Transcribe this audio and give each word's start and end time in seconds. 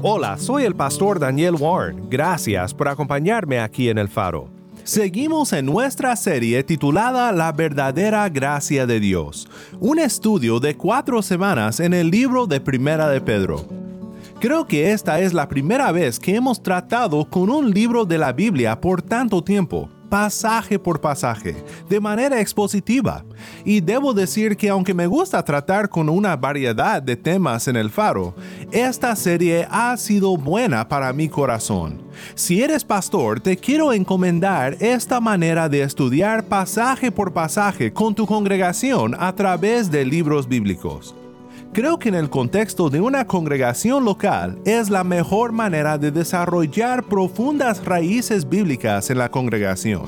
Hola, 0.00 0.38
soy 0.38 0.62
el 0.62 0.76
pastor 0.76 1.18
Daniel 1.18 1.56
Warren. 1.58 2.08
Gracias 2.08 2.72
por 2.72 2.86
acompañarme 2.86 3.58
aquí 3.58 3.88
en 3.88 3.98
El 3.98 4.08
Faro. 4.08 4.48
Seguimos 4.84 5.52
en 5.52 5.66
nuestra 5.66 6.14
serie 6.14 6.62
titulada 6.62 7.32
La 7.32 7.50
verdadera 7.50 8.28
gracia 8.28 8.86
de 8.86 9.00
Dios, 9.00 9.48
un 9.80 9.98
estudio 9.98 10.60
de 10.60 10.76
cuatro 10.76 11.20
semanas 11.20 11.80
en 11.80 11.94
el 11.94 12.10
libro 12.10 12.46
de 12.46 12.60
Primera 12.60 13.08
de 13.08 13.20
Pedro. 13.20 13.66
Creo 14.38 14.66
que 14.66 14.92
esta 14.92 15.20
es 15.20 15.34
la 15.34 15.48
primera 15.48 15.90
vez 15.90 16.20
que 16.20 16.36
hemos 16.36 16.62
tratado 16.62 17.28
con 17.28 17.50
un 17.50 17.70
libro 17.70 18.04
de 18.04 18.18
la 18.18 18.32
Biblia 18.32 18.80
por 18.80 19.02
tanto 19.02 19.42
tiempo, 19.42 19.88
pasaje 20.12 20.78
por 20.78 21.00
pasaje, 21.00 21.56
de 21.88 21.98
manera 21.98 22.38
expositiva. 22.38 23.24
Y 23.64 23.80
debo 23.80 24.12
decir 24.12 24.58
que 24.58 24.68
aunque 24.68 24.92
me 24.92 25.06
gusta 25.06 25.42
tratar 25.42 25.88
con 25.88 26.10
una 26.10 26.36
variedad 26.36 27.02
de 27.02 27.16
temas 27.16 27.66
en 27.66 27.76
el 27.76 27.88
faro, 27.88 28.34
esta 28.72 29.16
serie 29.16 29.66
ha 29.70 29.96
sido 29.96 30.36
buena 30.36 30.86
para 30.86 31.14
mi 31.14 31.30
corazón. 31.30 32.02
Si 32.34 32.62
eres 32.62 32.84
pastor, 32.84 33.40
te 33.40 33.56
quiero 33.56 33.90
encomendar 33.90 34.76
esta 34.80 35.18
manera 35.18 35.70
de 35.70 35.80
estudiar 35.80 36.44
pasaje 36.44 37.10
por 37.10 37.32
pasaje 37.32 37.90
con 37.90 38.14
tu 38.14 38.26
congregación 38.26 39.16
a 39.18 39.34
través 39.34 39.90
de 39.90 40.04
libros 40.04 40.46
bíblicos. 40.46 41.14
Creo 41.72 41.98
que 41.98 42.10
en 42.10 42.14
el 42.14 42.28
contexto 42.28 42.90
de 42.90 43.00
una 43.00 43.26
congregación 43.26 44.04
local 44.04 44.58
es 44.66 44.90
la 44.90 45.04
mejor 45.04 45.52
manera 45.52 45.96
de 45.96 46.10
desarrollar 46.10 47.02
profundas 47.02 47.82
raíces 47.82 48.46
bíblicas 48.46 49.08
en 49.08 49.16
la 49.16 49.30
congregación 49.30 50.02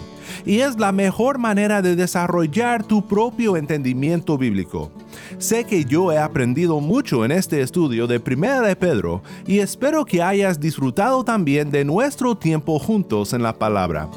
y 0.44 0.58
es 0.58 0.78
la 0.78 0.92
mejor 0.92 1.38
manera 1.38 1.80
de 1.80 1.96
desarrollar 1.96 2.84
tu 2.84 3.06
propio 3.06 3.56
entendimiento 3.56 4.36
bíblico. 4.36 4.90
Sé 5.38 5.64
que 5.64 5.86
yo 5.86 6.12
he 6.12 6.18
aprendido 6.18 6.80
mucho 6.80 7.24
en 7.24 7.32
este 7.32 7.62
estudio 7.62 8.06
de 8.06 8.20
Primera 8.20 8.60
de 8.60 8.76
Pedro 8.76 9.22
y 9.46 9.60
espero 9.60 10.04
que 10.04 10.22
hayas 10.22 10.60
disfrutado 10.60 11.24
también 11.24 11.70
de 11.70 11.86
nuestro 11.86 12.36
tiempo 12.36 12.78
juntos 12.78 13.32
en 13.32 13.42
la 13.42 13.54
palabra. 13.54 14.10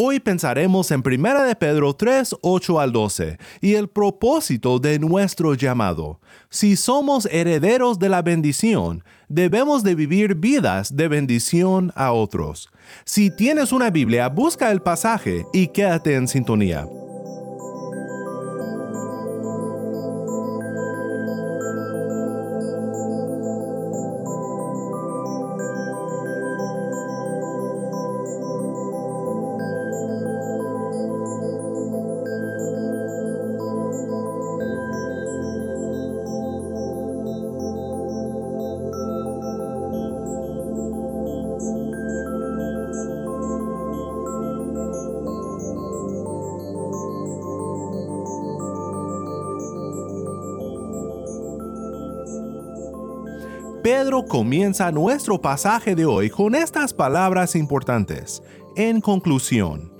Hoy 0.00 0.20
pensaremos 0.20 0.92
en 0.92 1.02
1 1.04 1.42
de 1.42 1.56
Pedro 1.56 1.92
3, 1.92 2.36
8 2.40 2.78
al 2.78 2.92
12 2.92 3.36
y 3.60 3.74
el 3.74 3.88
propósito 3.88 4.78
de 4.78 5.00
nuestro 5.00 5.54
llamado. 5.54 6.20
Si 6.50 6.76
somos 6.76 7.26
herederos 7.32 7.98
de 7.98 8.08
la 8.08 8.22
bendición, 8.22 9.02
debemos 9.28 9.82
de 9.82 9.96
vivir 9.96 10.36
vidas 10.36 10.94
de 10.94 11.08
bendición 11.08 11.90
a 11.96 12.12
otros. 12.12 12.68
Si 13.04 13.34
tienes 13.34 13.72
una 13.72 13.90
Biblia, 13.90 14.28
busca 14.28 14.70
el 14.70 14.82
pasaje 14.82 15.44
y 15.52 15.66
quédate 15.66 16.14
en 16.14 16.28
sintonía. 16.28 16.86
Comienza 54.26 54.90
nuestro 54.90 55.40
pasaje 55.40 55.94
de 55.94 56.04
hoy 56.04 56.30
con 56.30 56.54
estas 56.54 56.92
palabras 56.92 57.54
importantes. 57.54 58.42
En 58.74 59.00
conclusión, 59.00 59.92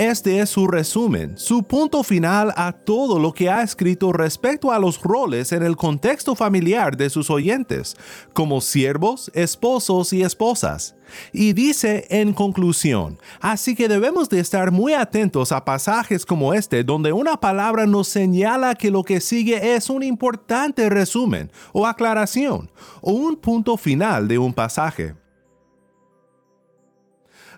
este 0.00 0.40
es 0.40 0.48
su 0.48 0.66
resumen, 0.66 1.36
su 1.36 1.62
punto 1.62 2.02
final 2.02 2.54
a 2.56 2.72
todo 2.72 3.18
lo 3.18 3.34
que 3.34 3.50
ha 3.50 3.62
escrito 3.62 4.14
respecto 4.14 4.72
a 4.72 4.78
los 4.78 4.98
roles 5.02 5.52
en 5.52 5.62
el 5.62 5.76
contexto 5.76 6.34
familiar 6.34 6.96
de 6.96 7.10
sus 7.10 7.28
oyentes, 7.28 7.98
como 8.32 8.62
siervos, 8.62 9.30
esposos 9.34 10.14
y 10.14 10.22
esposas. 10.22 10.96
Y 11.34 11.52
dice 11.52 12.06
en 12.08 12.32
conclusión, 12.32 13.18
así 13.42 13.74
que 13.74 13.88
debemos 13.88 14.30
de 14.30 14.40
estar 14.40 14.70
muy 14.70 14.94
atentos 14.94 15.52
a 15.52 15.66
pasajes 15.66 16.24
como 16.24 16.54
este 16.54 16.82
donde 16.82 17.12
una 17.12 17.36
palabra 17.38 17.84
nos 17.84 18.08
señala 18.08 18.76
que 18.76 18.90
lo 18.90 19.04
que 19.04 19.20
sigue 19.20 19.74
es 19.74 19.90
un 19.90 20.02
importante 20.02 20.88
resumen 20.88 21.52
o 21.74 21.86
aclaración 21.86 22.70
o 23.02 23.12
un 23.12 23.36
punto 23.36 23.76
final 23.76 24.28
de 24.28 24.38
un 24.38 24.54
pasaje. 24.54 25.19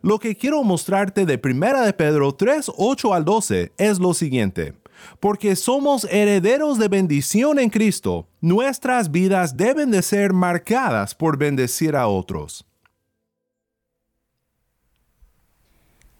Lo 0.02 0.18
que 0.18 0.36
quiero 0.36 0.64
mostrarte 0.64 1.24
de 1.26 1.40
1 1.42 1.82
de 1.84 1.92
Pedro 1.92 2.34
3, 2.34 2.72
8 2.76 3.14
al 3.14 3.24
12 3.24 3.72
es 3.78 4.00
lo 4.00 4.14
siguiente. 4.14 4.74
Porque 5.20 5.54
somos 5.54 6.04
herederos 6.10 6.76
de 6.78 6.88
bendición 6.88 7.60
en 7.60 7.70
Cristo, 7.70 8.26
nuestras 8.40 9.12
vidas 9.12 9.56
deben 9.56 9.92
de 9.92 10.02
ser 10.02 10.32
marcadas 10.32 11.14
por 11.14 11.38
bendecir 11.38 11.94
a 11.94 12.08
otros. 12.08 12.66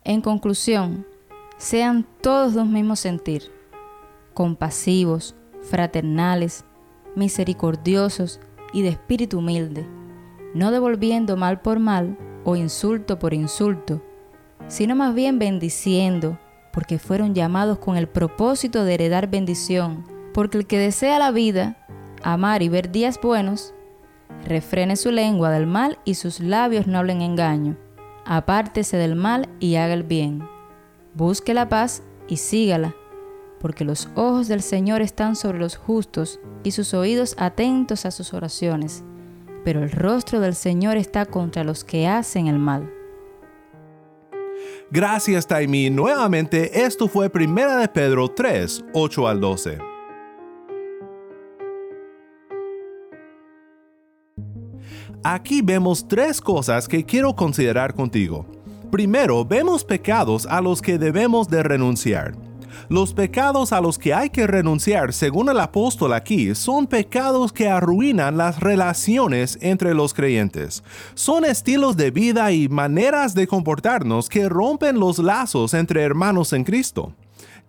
En 0.05 0.21
conclusión, 0.21 1.05
sean 1.59 2.07
todos 2.21 2.55
de 2.55 2.61
un 2.61 2.73
mismo 2.73 2.95
sentir, 2.95 3.51
compasivos, 4.33 5.35
fraternales, 5.63 6.65
misericordiosos 7.17 8.41
y 8.73 8.83
de 8.83 8.91
espíritu 8.91 9.39
humilde, 9.39 9.87
no 10.55 10.71
devolviendo 10.71 11.37
mal 11.37 11.61
por 11.61 11.81
mal 11.81 12.17
o 12.45 12.57
insulto 12.57 13.19
por 13.19 13.35
insulto, 13.35 14.03
sino 14.69 14.95
más 14.95 15.15
bien 15.15 15.39
bendiciendo, 15.39 16.39
porque 16.73 16.99
fueron 16.99 17.35
llamados 17.35 17.79
con 17.79 17.97
el 17.97 18.09
propósito 18.09 18.85
de 18.85 18.95
heredar 18.95 19.29
bendición, 19.29 20.05
porque 20.33 20.59
el 20.59 20.67
que 20.67 20.79
desea 20.79 21.19
la 21.19 21.31
vida, 21.31 21.77
amar 22.23 22.63
y 22.63 22.69
ver 22.69 22.91
días 22.91 23.21
buenos, 23.21 23.75
refrene 24.45 24.97
su 24.97 25.11
lengua 25.11 25.51
del 25.51 25.67
mal 25.67 25.99
y 26.05 26.15
sus 26.15 26.41
labios 26.41 26.87
no 26.87 26.99
hablen 26.99 27.21
engaño, 27.21 27.77
apártese 28.25 28.97
del 28.97 29.15
mal 29.15 29.49
y 29.61 29.77
haga 29.77 29.95
el 29.95 30.03
bien, 30.03 30.43
busque 31.15 31.55
la 31.55 31.69
paz 31.69 32.03
y 32.29 32.39
sígala, 32.39 32.95
porque 33.61 33.85
los 33.85 34.09
ojos 34.17 34.49
del 34.49 34.63
Señor 34.63 35.03
están 35.03 35.37
sobre 35.37 35.59
los 35.59 35.77
justos 35.77 36.41
y 36.65 36.73
sus 36.73 36.95
oídos 36.95 37.37
atentos 37.39 38.07
a 38.07 38.11
sus 38.11 38.35
oraciones 38.35 39.05
pero 39.65 39.83
el 39.83 39.91
rostro 39.91 40.41
del 40.41 40.55
Señor 40.55 40.97
está 40.97 41.27
contra 41.27 41.65
los 41.65 41.85
que 41.85 42.07
hacen 42.07 42.47
el 42.47 42.59
mal. 42.59 42.93
Gracias, 44.91 45.47
Taimi. 45.47 45.91
Nuevamente, 45.91 46.85
esto 46.85 47.09
fue 47.09 47.31
Primera 47.31 47.79
de 47.79 47.89
Pedro 47.89 48.29
3, 48.29 48.85
8 48.93 49.29
al 49.29 49.41
12. 49.41 49.79
Aquí 55.25 55.63
vemos 55.63 56.09
tres 56.09 56.41
cosas 56.41 56.89
que 56.89 57.05
quiero 57.05 57.35
considerar 57.35 57.95
contigo. 57.95 58.45
Primero, 58.91 59.45
vemos 59.45 59.85
pecados 59.85 60.47
a 60.47 60.61
los 60.61 60.83
que 60.83 60.99
debemos 60.99 61.49
de 61.49 61.63
renunciar. 61.63 62.35
Los 62.89 63.15
pecados 63.15 63.73
a 63.73 63.81
los 63.81 63.99
que 63.99 64.15
hay 64.15 64.31
que 64.31 64.47
renunciar, 64.47 65.13
según 65.13 65.49
el 65.49 65.61
apóstol 65.61 66.13
aquí, 66.13 66.55
son 66.55 66.87
pecados 66.87 67.53
que 67.53 67.69
arruinan 67.69 68.37
las 68.37 68.61
relaciones 68.61 69.59
entre 69.61 69.95
los 69.95 70.15
creyentes. 70.15 70.83
Son 71.15 71.45
estilos 71.45 71.97
de 71.97 72.11
vida 72.11 72.53
y 72.53 72.69
maneras 72.69 73.35
de 73.35 73.47
comportarnos 73.47 74.29
que 74.29 74.49
rompen 74.49 74.99
los 74.99 75.19
lazos 75.19 75.75
entre 75.75 76.03
hermanos 76.03 76.53
en 76.53 76.65
Cristo. 76.65 77.13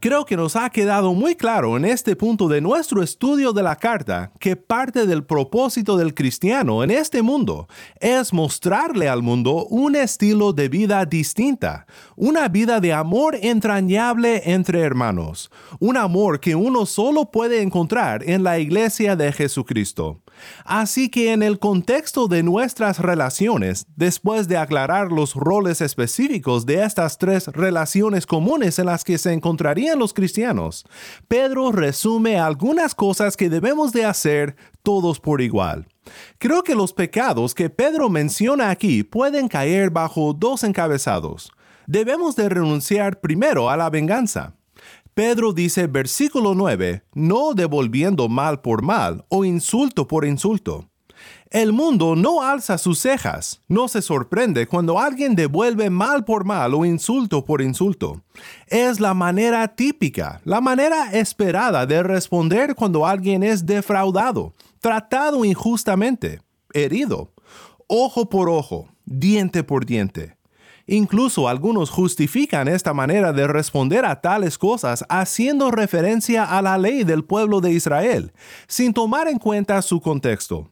Creo 0.03 0.25
que 0.25 0.35
nos 0.35 0.57
ha 0.57 0.69
quedado 0.69 1.13
muy 1.13 1.33
claro 1.33 1.77
en 1.77 1.85
este 1.85 2.17
punto 2.17 2.49
de 2.49 2.59
nuestro 2.59 3.01
estudio 3.01 3.53
de 3.53 3.63
la 3.63 3.77
carta 3.77 4.33
que 4.37 4.57
parte 4.57 5.07
del 5.07 5.23
propósito 5.23 5.95
del 5.95 6.13
cristiano 6.13 6.83
en 6.83 6.91
este 6.91 7.21
mundo 7.21 7.69
es 8.01 8.33
mostrarle 8.33 9.07
al 9.07 9.21
mundo 9.21 9.65
un 9.69 9.95
estilo 9.95 10.51
de 10.51 10.67
vida 10.67 11.05
distinta, 11.05 11.87
una 12.17 12.49
vida 12.49 12.81
de 12.81 12.91
amor 12.91 13.37
entrañable 13.41 14.41
entre 14.51 14.81
hermanos, 14.81 15.49
un 15.79 15.95
amor 15.95 16.41
que 16.41 16.53
uno 16.53 16.85
solo 16.85 17.31
puede 17.31 17.61
encontrar 17.61 18.29
en 18.29 18.43
la 18.43 18.59
iglesia 18.59 19.15
de 19.15 19.31
Jesucristo. 19.31 20.19
Así 20.65 21.09
que 21.09 21.33
en 21.33 21.43
el 21.43 21.59
contexto 21.59 22.27
de 22.27 22.43
nuestras 22.43 22.99
relaciones, 22.99 23.85
después 23.95 24.47
de 24.47 24.57
aclarar 24.57 25.11
los 25.11 25.35
roles 25.35 25.81
específicos 25.81 26.65
de 26.65 26.83
estas 26.83 27.17
tres 27.17 27.47
relaciones 27.47 28.25
comunes 28.25 28.79
en 28.79 28.87
las 28.87 29.03
que 29.03 29.17
se 29.17 29.33
encontrarían 29.33 29.99
los 29.99 30.13
cristianos, 30.13 30.85
Pedro 31.27 31.71
resume 31.71 32.39
algunas 32.39 32.95
cosas 32.95 33.37
que 33.37 33.49
debemos 33.49 33.91
de 33.91 34.05
hacer 34.05 34.55
todos 34.83 35.19
por 35.19 35.41
igual. 35.41 35.87
Creo 36.37 36.63
que 36.63 36.75
los 36.75 36.93
pecados 36.93 37.53
que 37.53 37.69
Pedro 37.69 38.09
menciona 38.09 38.69
aquí 38.69 39.03
pueden 39.03 39.47
caer 39.47 39.89
bajo 39.89 40.33
dos 40.33 40.63
encabezados. 40.63 41.51
Debemos 41.87 42.35
de 42.35 42.49
renunciar 42.49 43.19
primero 43.19 43.69
a 43.69 43.77
la 43.77 43.89
venganza. 43.89 44.55
Pedro 45.13 45.53
dice 45.53 45.85
versículo 45.85 46.55
9, 46.55 47.03
no 47.13 47.53
devolviendo 47.53 48.29
mal 48.29 48.61
por 48.61 48.81
mal 48.81 49.25
o 49.29 49.45
insulto 49.45 50.07
por 50.07 50.25
insulto. 50.25 50.89
El 51.51 51.71
mundo 51.71 52.15
no 52.15 52.41
alza 52.41 52.79
sus 52.79 52.97
cejas, 52.97 53.61
no 53.67 53.87
se 53.87 54.01
sorprende 54.01 54.65
cuando 54.65 54.97
alguien 54.99 55.35
devuelve 55.35 55.91
mal 55.91 56.25
por 56.25 56.45
mal 56.45 56.73
o 56.73 56.83
insulto 56.83 57.45
por 57.45 57.61
insulto. 57.61 58.23
Es 58.65 58.99
la 58.99 59.13
manera 59.13 59.67
típica, 59.75 60.41
la 60.45 60.61
manera 60.61 61.11
esperada 61.13 61.85
de 61.85 62.01
responder 62.01 62.73
cuando 62.73 63.05
alguien 63.05 63.43
es 63.43 63.67
defraudado, 63.67 64.55
tratado 64.79 65.45
injustamente, 65.45 66.41
herido, 66.73 67.31
ojo 67.85 68.29
por 68.29 68.49
ojo, 68.49 68.89
diente 69.05 69.63
por 69.63 69.85
diente. 69.85 70.35
Incluso 70.85 71.47
algunos 71.47 71.89
justifican 71.89 72.67
esta 72.67 72.93
manera 72.93 73.31
de 73.31 73.47
responder 73.47 74.03
a 74.03 74.19
tales 74.19 74.57
cosas 74.57 75.05
haciendo 75.07 75.71
referencia 75.71 76.43
a 76.43 76.61
la 76.61 76.77
ley 76.77 77.05
del 77.05 77.23
pueblo 77.23 77.61
de 77.61 77.71
Israel, 77.71 78.33
sin 78.67 78.93
tomar 78.93 79.29
en 79.29 79.39
cuenta 79.39 79.81
su 79.81 80.01
contexto. 80.01 80.69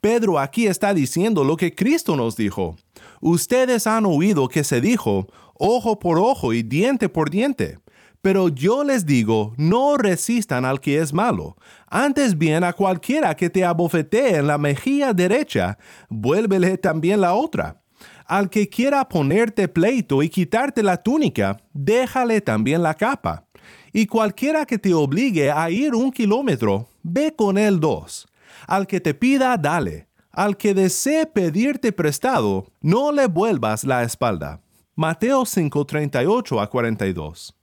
Pedro 0.00 0.38
aquí 0.38 0.66
está 0.66 0.94
diciendo 0.94 1.44
lo 1.44 1.56
que 1.56 1.74
Cristo 1.74 2.16
nos 2.16 2.36
dijo. 2.36 2.76
Ustedes 3.20 3.86
han 3.86 4.06
oído 4.06 4.48
que 4.48 4.64
se 4.64 4.80
dijo, 4.80 5.26
ojo 5.54 5.98
por 5.98 6.18
ojo 6.18 6.54
y 6.54 6.62
diente 6.62 7.10
por 7.10 7.28
diente. 7.28 7.78
Pero 8.22 8.48
yo 8.48 8.84
les 8.84 9.06
digo, 9.06 9.54
no 9.56 9.96
resistan 9.96 10.64
al 10.64 10.80
que 10.80 10.98
es 11.00 11.12
malo. 11.12 11.56
Antes 11.86 12.36
bien 12.36 12.64
a 12.64 12.72
cualquiera 12.72 13.34
que 13.34 13.48
te 13.48 13.64
abofetee 13.64 14.36
en 14.36 14.46
la 14.46 14.58
mejilla 14.58 15.14
derecha, 15.14 15.78
vuélvele 16.08 16.76
también 16.76 17.22
la 17.22 17.34
otra 17.34 17.79
al 18.30 18.48
que 18.48 18.68
quiera 18.68 19.08
ponerte 19.08 19.66
pleito 19.66 20.22
y 20.22 20.28
quitarte 20.28 20.84
la 20.84 21.02
túnica, 21.02 21.56
déjale 21.72 22.40
también 22.40 22.80
la 22.80 22.94
capa. 22.94 23.48
Y 23.92 24.06
cualquiera 24.06 24.66
que 24.66 24.78
te 24.78 24.94
obligue 24.94 25.50
a 25.50 25.68
ir 25.68 25.96
un 25.96 26.12
kilómetro, 26.12 26.88
ve 27.02 27.34
con 27.36 27.58
él 27.58 27.80
dos. 27.80 28.28
Al 28.68 28.86
que 28.86 29.00
te 29.00 29.14
pida, 29.14 29.56
dale. 29.56 30.06
Al 30.30 30.56
que 30.56 30.74
desee 30.74 31.26
pedirte 31.26 31.90
prestado, 31.90 32.68
no 32.80 33.10
le 33.10 33.26
vuelvas 33.26 33.82
la 33.82 34.04
espalda. 34.04 34.60
Mateo 34.94 35.44
5:38 35.44 36.62
a 36.62 36.70
42. 36.70 37.56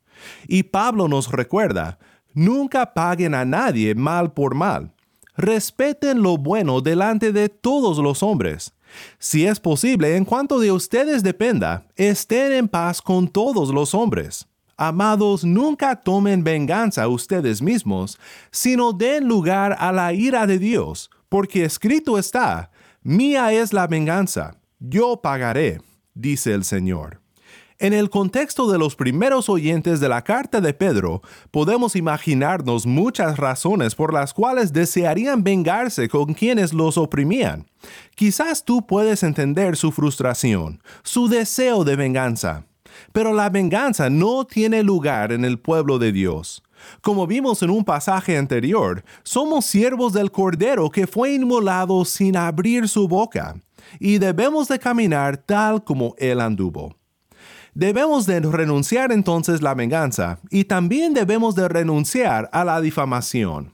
Y 0.50 0.64
Pablo 0.64 1.08
nos 1.08 1.32
recuerda, 1.32 1.98
nunca 2.34 2.94
paguen 2.94 3.36
a 3.36 3.46
nadie 3.46 3.96
mal 3.96 4.34
por 4.34 4.54
mal. 4.54 4.92
Respeten 5.38 6.22
lo 6.22 6.36
bueno 6.36 6.82
delante 6.82 7.32
de 7.32 7.48
todos 7.48 8.00
los 8.00 8.22
hombres 8.22 8.74
si 9.20 9.46
es 9.46 9.60
posible, 9.60 10.16
en 10.16 10.26
cuanto 10.26 10.60
de 10.60 10.72
ustedes 10.72 11.24
dependa, 11.24 11.86
estén 11.96 12.54
en 12.54 12.68
paz 12.68 13.02
con 13.02 13.28
todos 13.28 13.70
los 13.70 13.94
hombres. 13.94 14.48
Amados, 14.78 15.44
nunca 15.44 15.96
tomen 15.96 16.44
venganza 16.44 17.08
ustedes 17.08 17.62
mismos, 17.62 18.20
sino 18.52 18.94
den 18.94 19.28
lugar 19.28 19.76
a 19.80 19.92
la 19.92 20.14
ira 20.14 20.46
de 20.46 20.60
Dios, 20.60 21.10
porque 21.30 21.66
escrito 21.66 22.18
está, 22.18 22.70
Mía 23.02 23.54
es 23.54 23.74
la 23.74 23.88
venganza, 23.88 24.58
yo 24.80 25.22
pagaré, 25.22 25.82
dice 26.14 26.54
el 26.54 26.64
Señor. 26.64 27.22
En 27.80 27.94
el 27.94 28.10
contexto 28.10 28.72
de 28.72 28.80
los 28.80 28.96
primeros 28.96 29.50
oyentes 29.50 30.00
de 30.00 30.10
la 30.10 30.24
carta 30.24 30.62
de 30.62 30.74
Pedro, 30.74 31.22
podemos 31.52 31.96
imaginarnos 31.96 32.88
muchas 32.88 33.38
razones 33.38 33.94
por 33.94 34.14
las 34.16 34.34
cuales 34.34 34.74
desearían 34.74 35.44
vengarse 35.44 36.10
con 36.10 36.34
quienes 36.34 36.74
los 36.74 36.98
oprimían. 36.98 37.68
Quizás 38.16 38.66
tú 38.66 38.88
puedes 38.88 39.22
entender 39.22 39.76
su 39.76 39.92
frustración, 39.92 40.82
su 41.04 41.28
deseo 41.28 41.84
de 41.84 41.96
venganza. 41.96 42.66
Pero 43.12 43.32
la 43.32 43.52
venganza 43.52 44.10
no 44.10 44.44
tiene 44.46 44.82
lugar 44.82 45.32
en 45.32 45.46
el 45.46 45.60
pueblo 45.60 46.00
de 46.00 46.12
Dios. 46.12 46.64
Como 47.02 47.28
vimos 47.28 47.62
en 47.62 47.70
un 47.70 47.86
pasaje 47.86 48.40
anterior, 48.40 49.04
somos 49.22 49.66
siervos 49.66 50.14
del 50.14 50.32
Cordero 50.32 50.90
que 50.90 51.06
fue 51.06 51.36
inmolado 51.36 52.06
sin 52.06 52.38
abrir 52.38 52.88
su 52.88 53.08
boca, 53.08 53.56
y 54.00 54.18
debemos 54.18 54.68
de 54.68 54.80
caminar 54.80 55.38
tal 55.38 55.84
como 55.84 56.16
Él 56.18 56.42
anduvo. 56.42 56.97
Debemos 57.78 58.26
de 58.26 58.40
renunciar 58.40 59.12
entonces 59.12 59.62
la 59.62 59.76
venganza 59.76 60.40
y 60.50 60.64
también 60.64 61.14
debemos 61.14 61.54
de 61.54 61.68
renunciar 61.68 62.50
a 62.52 62.66
la 62.66 62.82
difamación. 62.82 63.72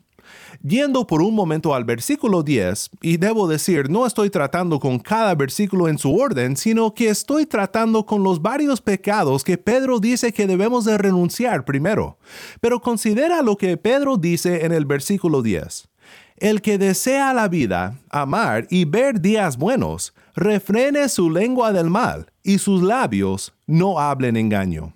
Yendo 0.61 1.07
por 1.07 1.21
un 1.21 1.33
momento 1.33 1.73
al 1.73 1.85
versículo 1.85 2.43
10, 2.43 2.89
y 3.01 3.15
debo 3.15 3.47
decir, 3.47 3.89
no 3.89 4.05
estoy 4.05 4.29
tratando 4.29 4.81
con 4.81 4.99
cada 4.99 5.33
versículo 5.35 5.87
en 5.87 5.97
su 5.97 6.13
orden, 6.13 6.57
sino 6.57 6.93
que 6.93 7.07
estoy 7.07 7.45
tratando 7.45 8.05
con 8.05 8.23
los 8.23 8.41
varios 8.41 8.81
pecados 8.81 9.45
que 9.45 9.57
Pedro 9.57 10.01
dice 10.01 10.33
que 10.33 10.47
debemos 10.47 10.83
de 10.83 10.97
renunciar 10.97 11.63
primero. 11.63 12.17
Pero 12.59 12.81
considera 12.81 13.41
lo 13.41 13.55
que 13.55 13.77
Pedro 13.77 14.17
dice 14.17 14.65
en 14.65 14.73
el 14.73 14.85
versículo 14.85 15.41
10. 15.41 15.87
El 16.35 16.61
que 16.61 16.77
desea 16.77 17.33
la 17.33 17.47
vida, 17.47 18.01
amar 18.09 18.67
y 18.69 18.83
ver 18.83 19.21
días 19.21 19.55
buenos, 19.55 20.13
refrene 20.35 21.09
su 21.09 21.29
lengua 21.29 21.71
del 21.71 21.89
mal 21.89 22.31
y 22.43 22.57
sus 22.57 22.81
labios 22.81 23.53
no 23.67 23.99
hablen 23.99 24.35
engaño. 24.37 24.93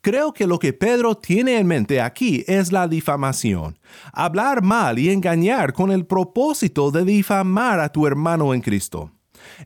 Creo 0.00 0.34
que 0.34 0.46
lo 0.46 0.58
que 0.58 0.74
Pedro 0.74 1.16
tiene 1.16 1.58
en 1.58 1.66
mente 1.66 2.00
aquí 2.00 2.44
es 2.46 2.72
la 2.72 2.86
difamación, 2.88 3.78
hablar 4.12 4.62
mal 4.62 4.98
y 4.98 5.10
engañar 5.10 5.72
con 5.72 5.90
el 5.90 6.04
propósito 6.04 6.90
de 6.90 7.04
difamar 7.04 7.80
a 7.80 7.90
tu 7.90 8.06
hermano 8.06 8.52
en 8.52 8.60
Cristo. 8.60 9.13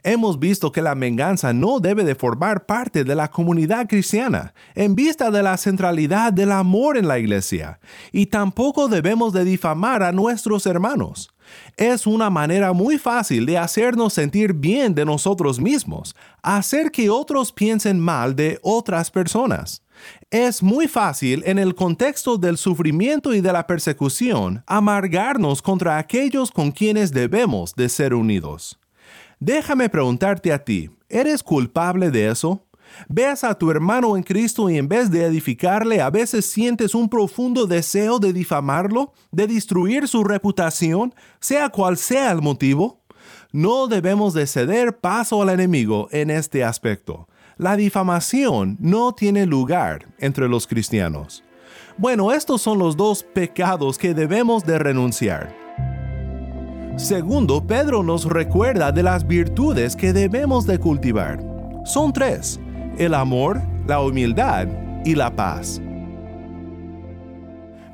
Hemos 0.02 0.38
visto 0.38 0.72
que 0.72 0.82
la 0.82 0.94
venganza 0.94 1.52
no 1.52 1.80
debe 1.80 2.04
de 2.04 2.14
formar 2.14 2.66
parte 2.66 3.04
de 3.04 3.14
la 3.14 3.30
comunidad 3.30 3.86
cristiana 3.88 4.54
en 4.75 4.94
vista 4.94 5.30
de 5.30 5.42
la 5.42 5.56
centralidad 5.56 6.32
del 6.32 6.52
amor 6.52 6.97
en 6.97 7.08
la 7.08 7.18
iglesia, 7.18 7.80
y 8.12 8.26
tampoco 8.26 8.88
debemos 8.88 9.32
de 9.32 9.44
difamar 9.44 10.02
a 10.02 10.12
nuestros 10.12 10.66
hermanos. 10.66 11.30
Es 11.76 12.06
una 12.06 12.30
manera 12.30 12.73
muy 12.73 12.99
fácil 12.99 13.47
de 13.47 13.58
hacernos 13.58 14.12
sentir 14.12 14.52
bien 14.52 14.94
de 14.94 15.04
nosotros 15.04 15.61
mismos, 15.61 16.14
hacer 16.42 16.90
que 16.90 17.11
otros 17.11 17.52
piensen 17.52 18.00
mal 18.00 18.37
de 18.37 18.58
otras 18.62 19.11
personas. 19.11 19.82
Es 20.30 20.62
muy 20.62 20.88
fácil 20.88 21.42
en 21.47 21.58
el 21.58 21.75
contexto 21.75 22.37
del 22.37 22.56
sufrimiento 22.56 23.35
y 23.35 23.40
de 23.40 23.52
la 23.52 23.66
persecución 23.66 24.62
amargarnos 24.66 25.62
contra 25.62 25.99
aquellos 25.99 26.50
con 26.50 26.70
quienes 26.70 27.12
debemos 27.12 27.75
de 27.75 27.88
ser 27.88 28.14
unidos. 28.14 28.78
Déjame 29.40 29.88
preguntarte 29.88 30.52
a 30.52 30.64
ti, 30.64 30.90
¿eres 31.09 31.45
culpable 31.45 32.11
de 32.11 32.28
eso? 32.28 32.64
Ves 33.09 33.45
a 33.45 33.54
tu 33.54 33.71
hermano 33.71 34.16
en 34.16 34.23
Cristo 34.25 34.68
y 34.68 34.78
en 34.78 34.88
vez 34.88 35.11
de 35.11 35.25
edificarle, 35.25 36.00
a 36.00 36.11
veces 36.11 36.47
sientes 36.47 36.95
un 36.95 37.09
profundo 37.09 37.66
deseo 37.66 38.18
de 38.18 38.33
difamarlo, 38.33 39.12
de 39.30 39.47
destruir 39.47 40.09
su 40.09 40.25
reputación, 40.25 41.14
sea 41.38 41.68
cual 41.68 41.97
sea 41.97 42.33
el 42.33 42.42
motivo. 42.42 43.00
No 43.52 43.87
debemos 43.87 44.35
de 44.35 44.47
ceder 44.47 44.99
paso 44.99 45.42
al 45.42 45.50
enemigo 45.50 46.09
en 46.11 46.30
este 46.30 46.64
aspecto. 46.64 47.28
La 47.57 47.76
difamación 47.76 48.76
no 48.80 49.14
tiene 49.14 49.47
lugar 49.47 50.07
entre 50.18 50.49
los 50.49 50.66
cristianos. 50.66 51.45
Bueno, 51.97 52.33
estos 52.33 52.62
son 52.62 52.78
los 52.78 52.97
dos 52.97 53.23
pecados 53.23 53.99
que 53.99 54.14
debemos 54.14 54.64
de 54.64 54.78
renunciar. 54.78 55.67
Segundo, 56.99 57.64
Pedro 57.64 58.02
nos 58.02 58.25
recuerda 58.25 58.90
de 58.90 59.05
las 59.05 59.25
virtudes 59.25 59.95
que 59.95 60.12
debemos 60.12 60.67
de 60.67 60.81
cultivar. 60.81 61.40
Son 61.85 62.12
tres, 62.12 62.59
el 62.99 63.14
amor, 63.14 63.62
la 63.87 64.00
humildad 64.00 64.67
y 65.05 65.14
la 65.14 65.31
paz. 65.31 65.81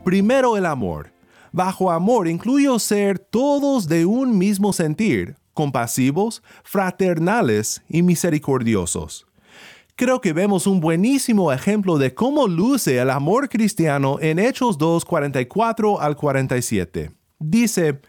Primero 0.07 0.57
el 0.57 0.65
amor. 0.65 1.13
Bajo 1.53 1.91
amor 1.91 2.29
incluyo 2.29 2.79
ser 2.79 3.19
todos 3.19 3.89
de 3.89 4.07
un 4.07 4.39
mismo 4.39 4.73
sentir, 4.73 5.37
compasivos, 5.53 6.43
fraternales 6.63 7.83
y 7.91 8.03
misericordiosos. 8.03 9.27
Creo 9.97 10.23
que 10.23 10.33
vemos 10.33 10.67
un 10.67 10.81
buenísimo 10.81 11.53
ejemplo 11.53 11.99
de 11.99 12.15
cómo 12.15 12.49
luce 12.49 12.97
el 12.97 13.11
amor 13.11 13.51
cristiano 13.51 14.17
en 14.23 14.39
Hechos 14.39 14.79
2, 14.79 15.05
44 15.05 16.01
al 16.01 16.17
47. 16.17 17.11
Dice, 17.47 18.01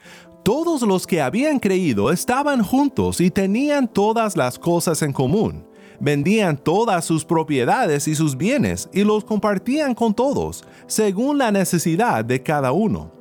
todos 0.46 0.84
los 0.84 1.08
que 1.08 1.24
habían 1.24 1.58
creído 1.58 2.12
estaban 2.12 2.62
juntos 2.62 3.20
y 3.20 3.32
tenían 3.32 3.88
todas 3.88 4.38
las 4.38 4.60
cosas 4.60 5.02
en 5.02 5.12
común. 5.12 5.66
Vendían 6.00 6.56
todas 6.56 7.04
sus 7.04 7.25
propiedades 7.25 8.08
y 8.08 8.14
sus 8.14 8.38
bienes 8.38 8.88
y 8.94 9.04
los 9.04 9.25
compartían 9.25 9.96
con 9.96 10.14
todos, 10.14 10.64
según 10.86 11.40
la 11.40 11.52
necesidad 11.52 12.24
de 12.24 12.44
cada 12.44 12.74
uno. 12.74 13.12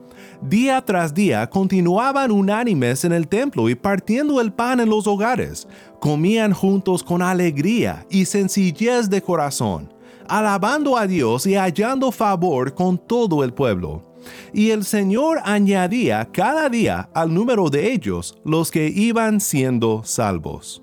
Día 0.42 0.82
tras 0.84 1.14
día 1.14 1.48
continuaban 1.48 2.30
unánimes 2.30 3.06
en 3.06 3.12
el 3.14 3.26
templo 3.26 3.70
y 3.70 3.74
partiendo 3.74 4.38
el 4.38 4.52
pan 4.52 4.80
en 4.80 4.90
los 4.90 5.06
hogares, 5.06 5.66
comían 6.00 6.52
juntos 6.52 7.02
con 7.02 7.22
alegría 7.22 8.04
y 8.10 8.26
sencillez 8.26 9.08
de 9.08 9.22
corazón, 9.22 9.90
alabando 10.28 10.98
a 10.98 11.06
Dios 11.06 11.46
y 11.46 11.54
hallando 11.54 12.12
favor 12.12 12.74
con 12.74 12.98
todo 12.98 13.42
el 13.44 13.54
pueblo. 13.54 14.13
Y 14.52 14.70
el 14.70 14.84
Señor 14.84 15.40
añadía 15.44 16.28
cada 16.32 16.68
día 16.68 17.08
al 17.14 17.32
número 17.32 17.70
de 17.70 17.92
ellos 17.92 18.38
los 18.44 18.70
que 18.70 18.88
iban 18.88 19.40
siendo 19.40 20.02
salvos. 20.04 20.82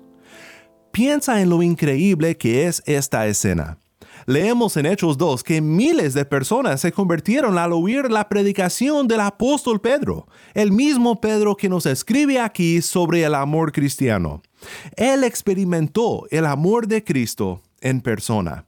Piensa 0.92 1.40
en 1.40 1.48
lo 1.48 1.62
increíble 1.62 2.36
que 2.36 2.66
es 2.66 2.82
esta 2.86 3.26
escena. 3.26 3.78
Leemos 4.26 4.76
en 4.76 4.86
Hechos 4.86 5.18
2 5.18 5.42
que 5.42 5.60
miles 5.60 6.14
de 6.14 6.24
personas 6.24 6.80
se 6.80 6.92
convirtieron 6.92 7.58
al 7.58 7.72
oír 7.72 8.10
la 8.10 8.28
predicación 8.28 9.08
del 9.08 9.20
apóstol 9.20 9.80
Pedro, 9.80 10.28
el 10.54 10.70
mismo 10.70 11.20
Pedro 11.20 11.56
que 11.56 11.68
nos 11.68 11.86
escribe 11.86 12.38
aquí 12.38 12.82
sobre 12.82 13.24
el 13.24 13.34
amor 13.34 13.72
cristiano. 13.72 14.42
Él 14.96 15.24
experimentó 15.24 16.26
el 16.30 16.46
amor 16.46 16.86
de 16.86 17.02
Cristo 17.02 17.62
en 17.80 18.00
persona. 18.00 18.66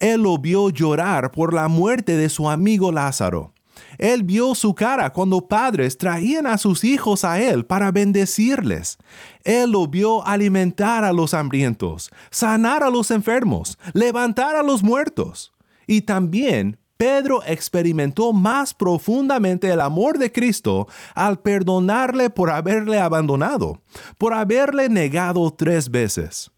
Él 0.00 0.22
lo 0.22 0.38
vio 0.38 0.70
llorar 0.70 1.30
por 1.30 1.52
la 1.52 1.68
muerte 1.68 2.16
de 2.16 2.28
su 2.28 2.48
amigo 2.48 2.92
Lázaro. 2.92 3.52
Él 3.98 4.22
vio 4.22 4.54
su 4.54 4.74
cara 4.74 5.12
cuando 5.12 5.48
padres 5.48 5.98
traían 5.98 6.46
a 6.46 6.58
sus 6.58 6.84
hijos 6.84 7.24
a 7.24 7.40
Él 7.40 7.64
para 7.66 7.92
bendecirles. 7.92 8.98
Él 9.44 9.72
lo 9.72 9.86
vio 9.86 10.26
alimentar 10.26 11.04
a 11.04 11.12
los 11.12 11.34
hambrientos, 11.34 12.10
sanar 12.30 12.82
a 12.82 12.90
los 12.90 13.10
enfermos, 13.10 13.78
levantar 13.92 14.56
a 14.56 14.62
los 14.62 14.82
muertos. 14.82 15.52
Y 15.86 16.02
también 16.02 16.78
Pedro 16.96 17.42
experimentó 17.46 18.32
más 18.32 18.72
profundamente 18.72 19.70
el 19.70 19.80
amor 19.80 20.18
de 20.18 20.32
Cristo 20.32 20.88
al 21.14 21.40
perdonarle 21.40 22.30
por 22.30 22.50
haberle 22.50 22.98
abandonado, 22.98 23.82
por 24.16 24.32
haberle 24.32 24.88
negado 24.88 25.52
tres 25.52 25.90
veces. 25.90 26.50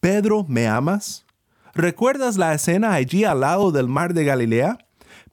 Pedro, 0.00 0.44
¿me 0.46 0.68
amas? 0.68 1.24
¿Recuerdas 1.74 2.36
la 2.36 2.54
escena 2.54 2.92
allí 2.92 3.24
al 3.24 3.40
lado 3.40 3.72
del 3.72 3.88
mar 3.88 4.12
de 4.12 4.24
Galilea? 4.24 4.78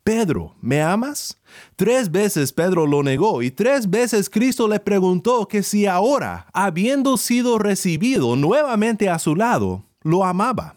Pedro, 0.05 0.53
¿me 0.61 0.83
amas? 0.83 1.35
Tres 1.75 2.11
veces 2.11 2.53
Pedro 2.53 2.85
lo 2.85 3.01
negó 3.01 3.41
y 3.41 3.49
tres 3.49 3.89
veces 3.89 4.29
Cristo 4.29 4.67
le 4.67 4.79
preguntó 4.79 5.47
que 5.47 5.63
si 5.63 5.87
ahora, 5.87 6.45
habiendo 6.53 7.17
sido 7.17 7.57
recibido 7.57 8.35
nuevamente 8.35 9.09
a 9.09 9.17
su 9.17 9.35
lado, 9.35 9.83
lo 10.03 10.23
amaba. 10.23 10.75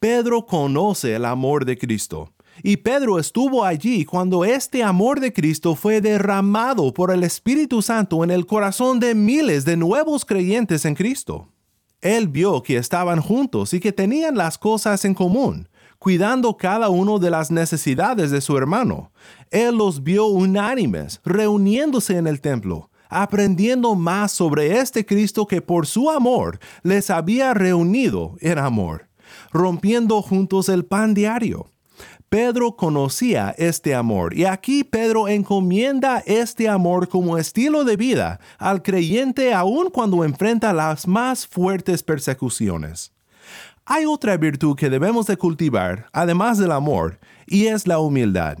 Pedro 0.00 0.46
conoce 0.46 1.14
el 1.14 1.26
amor 1.26 1.66
de 1.66 1.76
Cristo. 1.76 2.32
Y 2.62 2.78
Pedro 2.78 3.18
estuvo 3.18 3.66
allí 3.66 4.06
cuando 4.06 4.46
este 4.46 4.82
amor 4.82 5.20
de 5.20 5.34
Cristo 5.34 5.74
fue 5.74 6.00
derramado 6.00 6.94
por 6.94 7.10
el 7.10 7.24
Espíritu 7.24 7.82
Santo 7.82 8.24
en 8.24 8.30
el 8.30 8.46
corazón 8.46 8.98
de 8.98 9.14
miles 9.14 9.66
de 9.66 9.76
nuevos 9.76 10.24
creyentes 10.24 10.86
en 10.86 10.94
Cristo. 10.94 11.48
Él 12.00 12.28
vio 12.28 12.62
que 12.62 12.78
estaban 12.78 13.20
juntos 13.20 13.74
y 13.74 13.80
que 13.80 13.92
tenían 13.92 14.38
las 14.38 14.56
cosas 14.56 15.04
en 15.04 15.12
común, 15.12 15.68
cuidando 15.98 16.56
cada 16.56 16.88
uno 16.88 17.18
de 17.18 17.30
las 17.30 17.50
necesidades 17.50 18.30
de 18.30 18.40
su 18.40 18.56
hermano. 18.56 19.12
Él 19.50 19.76
los 19.76 20.02
vio 20.02 20.26
unánimes, 20.26 21.20
reuniéndose 21.24 22.16
en 22.16 22.26
el 22.26 22.40
templo, 22.40 22.90
aprendiendo 23.08 23.94
más 23.94 24.32
sobre 24.32 24.78
este 24.78 25.04
Cristo 25.04 25.46
que 25.46 25.62
por 25.62 25.86
su 25.86 26.10
amor 26.10 26.58
les 26.82 27.10
había 27.10 27.54
reunido 27.54 28.36
en 28.40 28.58
amor, 28.58 29.08
rompiendo 29.52 30.22
juntos 30.22 30.68
el 30.68 30.84
pan 30.84 31.14
diario. 31.14 31.70
Pedro 32.28 32.76
conocía 32.76 33.54
este 33.56 33.94
amor 33.94 34.36
y 34.36 34.44
aquí 34.44 34.84
Pedro 34.84 35.28
encomienda 35.28 36.22
este 36.26 36.68
amor 36.68 37.08
como 37.08 37.38
estilo 37.38 37.84
de 37.84 37.96
vida 37.96 38.38
al 38.58 38.82
creyente 38.82 39.54
aun 39.54 39.88
cuando 39.88 40.24
enfrenta 40.24 40.74
las 40.74 41.08
más 41.08 41.46
fuertes 41.46 42.02
persecuciones. 42.02 43.12
Hay 43.90 44.04
otra 44.04 44.36
virtud 44.36 44.76
que 44.76 44.90
debemos 44.90 45.26
de 45.28 45.38
cultivar, 45.38 46.10
además 46.12 46.58
del 46.58 46.72
amor, 46.72 47.18
y 47.46 47.68
es 47.68 47.86
la 47.86 48.00
humildad. 48.00 48.58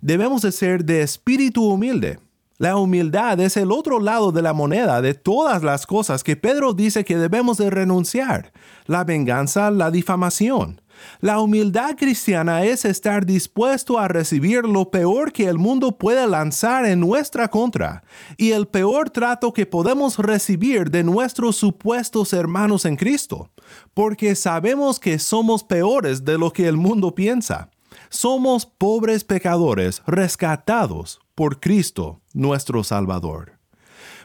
Debemos 0.00 0.42
de 0.42 0.52
ser 0.52 0.84
de 0.84 1.02
espíritu 1.02 1.64
humilde. 1.64 2.20
La 2.58 2.76
humildad 2.76 3.40
es 3.40 3.56
el 3.56 3.72
otro 3.72 3.98
lado 3.98 4.30
de 4.30 4.40
la 4.40 4.52
moneda 4.52 5.02
de 5.02 5.14
todas 5.14 5.64
las 5.64 5.84
cosas 5.84 6.22
que 6.22 6.36
Pedro 6.36 6.74
dice 6.74 7.04
que 7.04 7.16
debemos 7.18 7.58
de 7.58 7.70
renunciar. 7.70 8.52
La 8.86 9.02
venganza, 9.02 9.68
la 9.72 9.90
difamación. 9.90 10.80
La 11.20 11.40
humildad 11.40 11.96
cristiana 11.96 12.64
es 12.64 12.84
estar 12.84 13.26
dispuesto 13.26 13.98
a 13.98 14.08
recibir 14.08 14.64
lo 14.64 14.90
peor 14.90 15.32
que 15.32 15.48
el 15.48 15.58
mundo 15.58 15.98
puede 15.98 16.26
lanzar 16.26 16.86
en 16.86 17.00
nuestra 17.00 17.48
contra 17.48 18.02
y 18.36 18.52
el 18.52 18.66
peor 18.66 19.10
trato 19.10 19.52
que 19.52 19.66
podemos 19.66 20.18
recibir 20.18 20.90
de 20.90 21.04
nuestros 21.04 21.56
supuestos 21.56 22.32
hermanos 22.32 22.84
en 22.84 22.96
Cristo, 22.96 23.50
porque 23.94 24.34
sabemos 24.34 24.98
que 24.98 25.18
somos 25.18 25.64
peores 25.64 26.24
de 26.24 26.38
lo 26.38 26.52
que 26.52 26.68
el 26.68 26.76
mundo 26.76 27.14
piensa. 27.14 27.70
Somos 28.08 28.66
pobres 28.66 29.24
pecadores 29.24 30.02
rescatados 30.06 31.20
por 31.34 31.60
Cristo, 31.60 32.20
nuestro 32.32 32.84
Salvador. 32.84 33.58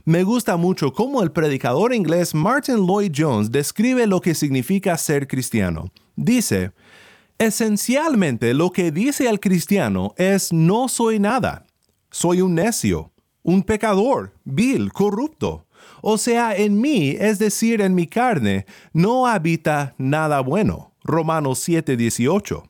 Me 0.05 0.23
gusta 0.23 0.55
mucho 0.55 0.93
cómo 0.93 1.21
el 1.21 1.31
predicador 1.31 1.93
inglés 1.93 2.33
Martin 2.33 2.85
Lloyd 2.87 3.11
Jones 3.13 3.51
describe 3.51 4.07
lo 4.07 4.21
que 4.21 4.35
significa 4.35 4.97
ser 4.97 5.27
cristiano. 5.27 5.91
Dice, 6.15 6.71
esencialmente 7.37 8.53
lo 8.53 8.71
que 8.71 8.91
dice 8.91 9.27
el 9.27 9.39
cristiano 9.39 10.13
es 10.17 10.53
no 10.53 10.87
soy 10.87 11.19
nada, 11.19 11.65
soy 12.09 12.41
un 12.41 12.55
necio, 12.55 13.11
un 13.43 13.63
pecador, 13.63 14.33
vil, 14.45 14.91
corrupto. 14.93 15.66
O 16.01 16.17
sea, 16.17 16.55
en 16.55 16.79
mí, 16.79 17.15
es 17.19 17.39
decir, 17.39 17.81
en 17.81 17.95
mi 17.95 18.07
carne, 18.07 18.65
no 18.93 19.27
habita 19.27 19.93
nada 19.97 20.41
bueno. 20.41 20.91
Romanos 21.03 21.59
7:18. 21.67 22.63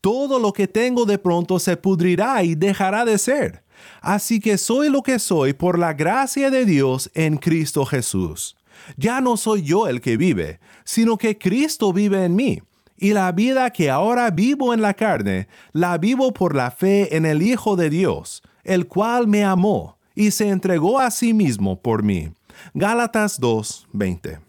Todo 0.00 0.38
lo 0.38 0.52
que 0.52 0.68
tengo 0.68 1.04
de 1.06 1.18
pronto 1.18 1.58
se 1.58 1.76
pudrirá 1.76 2.42
y 2.42 2.54
dejará 2.54 3.04
de 3.04 3.18
ser. 3.18 3.64
Así 4.00 4.40
que 4.40 4.58
soy 4.58 4.88
lo 4.88 5.02
que 5.02 5.18
soy 5.18 5.52
por 5.52 5.78
la 5.78 5.92
gracia 5.94 6.50
de 6.50 6.64
Dios 6.64 7.10
en 7.14 7.36
Cristo 7.36 7.84
Jesús. 7.84 8.56
Ya 8.96 9.20
no 9.20 9.36
soy 9.36 9.62
yo 9.62 9.88
el 9.88 10.00
que 10.00 10.16
vive, 10.16 10.60
sino 10.84 11.16
que 11.16 11.38
Cristo 11.38 11.92
vive 11.92 12.24
en 12.24 12.36
mí. 12.36 12.62
Y 12.96 13.12
la 13.12 13.32
vida 13.32 13.70
que 13.70 13.90
ahora 13.90 14.30
vivo 14.30 14.72
en 14.72 14.80
la 14.82 14.94
carne, 14.94 15.48
la 15.72 15.98
vivo 15.98 16.32
por 16.32 16.54
la 16.54 16.70
fe 16.70 17.16
en 17.16 17.26
el 17.26 17.42
Hijo 17.42 17.76
de 17.76 17.90
Dios, 17.90 18.42
el 18.62 18.86
cual 18.86 19.26
me 19.26 19.44
amó 19.44 19.98
y 20.14 20.30
se 20.30 20.48
entregó 20.48 21.00
a 21.00 21.10
sí 21.10 21.34
mismo 21.34 21.80
por 21.80 22.02
mí. 22.02 22.30
Gálatas 22.74 23.40
2:20. 23.40 24.40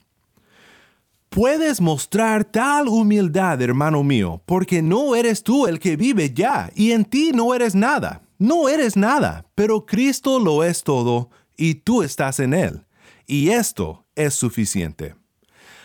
Puedes 1.29 1.81
mostrar 1.81 2.45
tal 2.45 2.87
humildad, 2.87 3.61
hermano 3.61 4.03
mío, 4.03 4.41
porque 4.45 4.81
no 4.81 5.15
eres 5.15 5.43
tú 5.43 5.67
el 5.67 5.79
que 5.79 5.97
vive 5.97 6.33
ya, 6.33 6.71
y 6.75 6.91
en 6.91 7.03
ti 7.03 7.31
no 7.33 7.53
eres 7.53 7.75
nada. 7.75 8.21
No 8.37 8.69
eres 8.69 8.95
nada, 8.95 9.45
pero 9.55 9.85
Cristo 9.85 10.39
lo 10.39 10.63
es 10.63 10.83
todo 10.83 11.29
y 11.57 11.75
tú 11.75 12.03
estás 12.03 12.39
en 12.39 12.53
Él. 12.53 12.85
Y 13.27 13.49
esto 13.49 14.05
es 14.15 14.33
suficiente. 14.33 15.15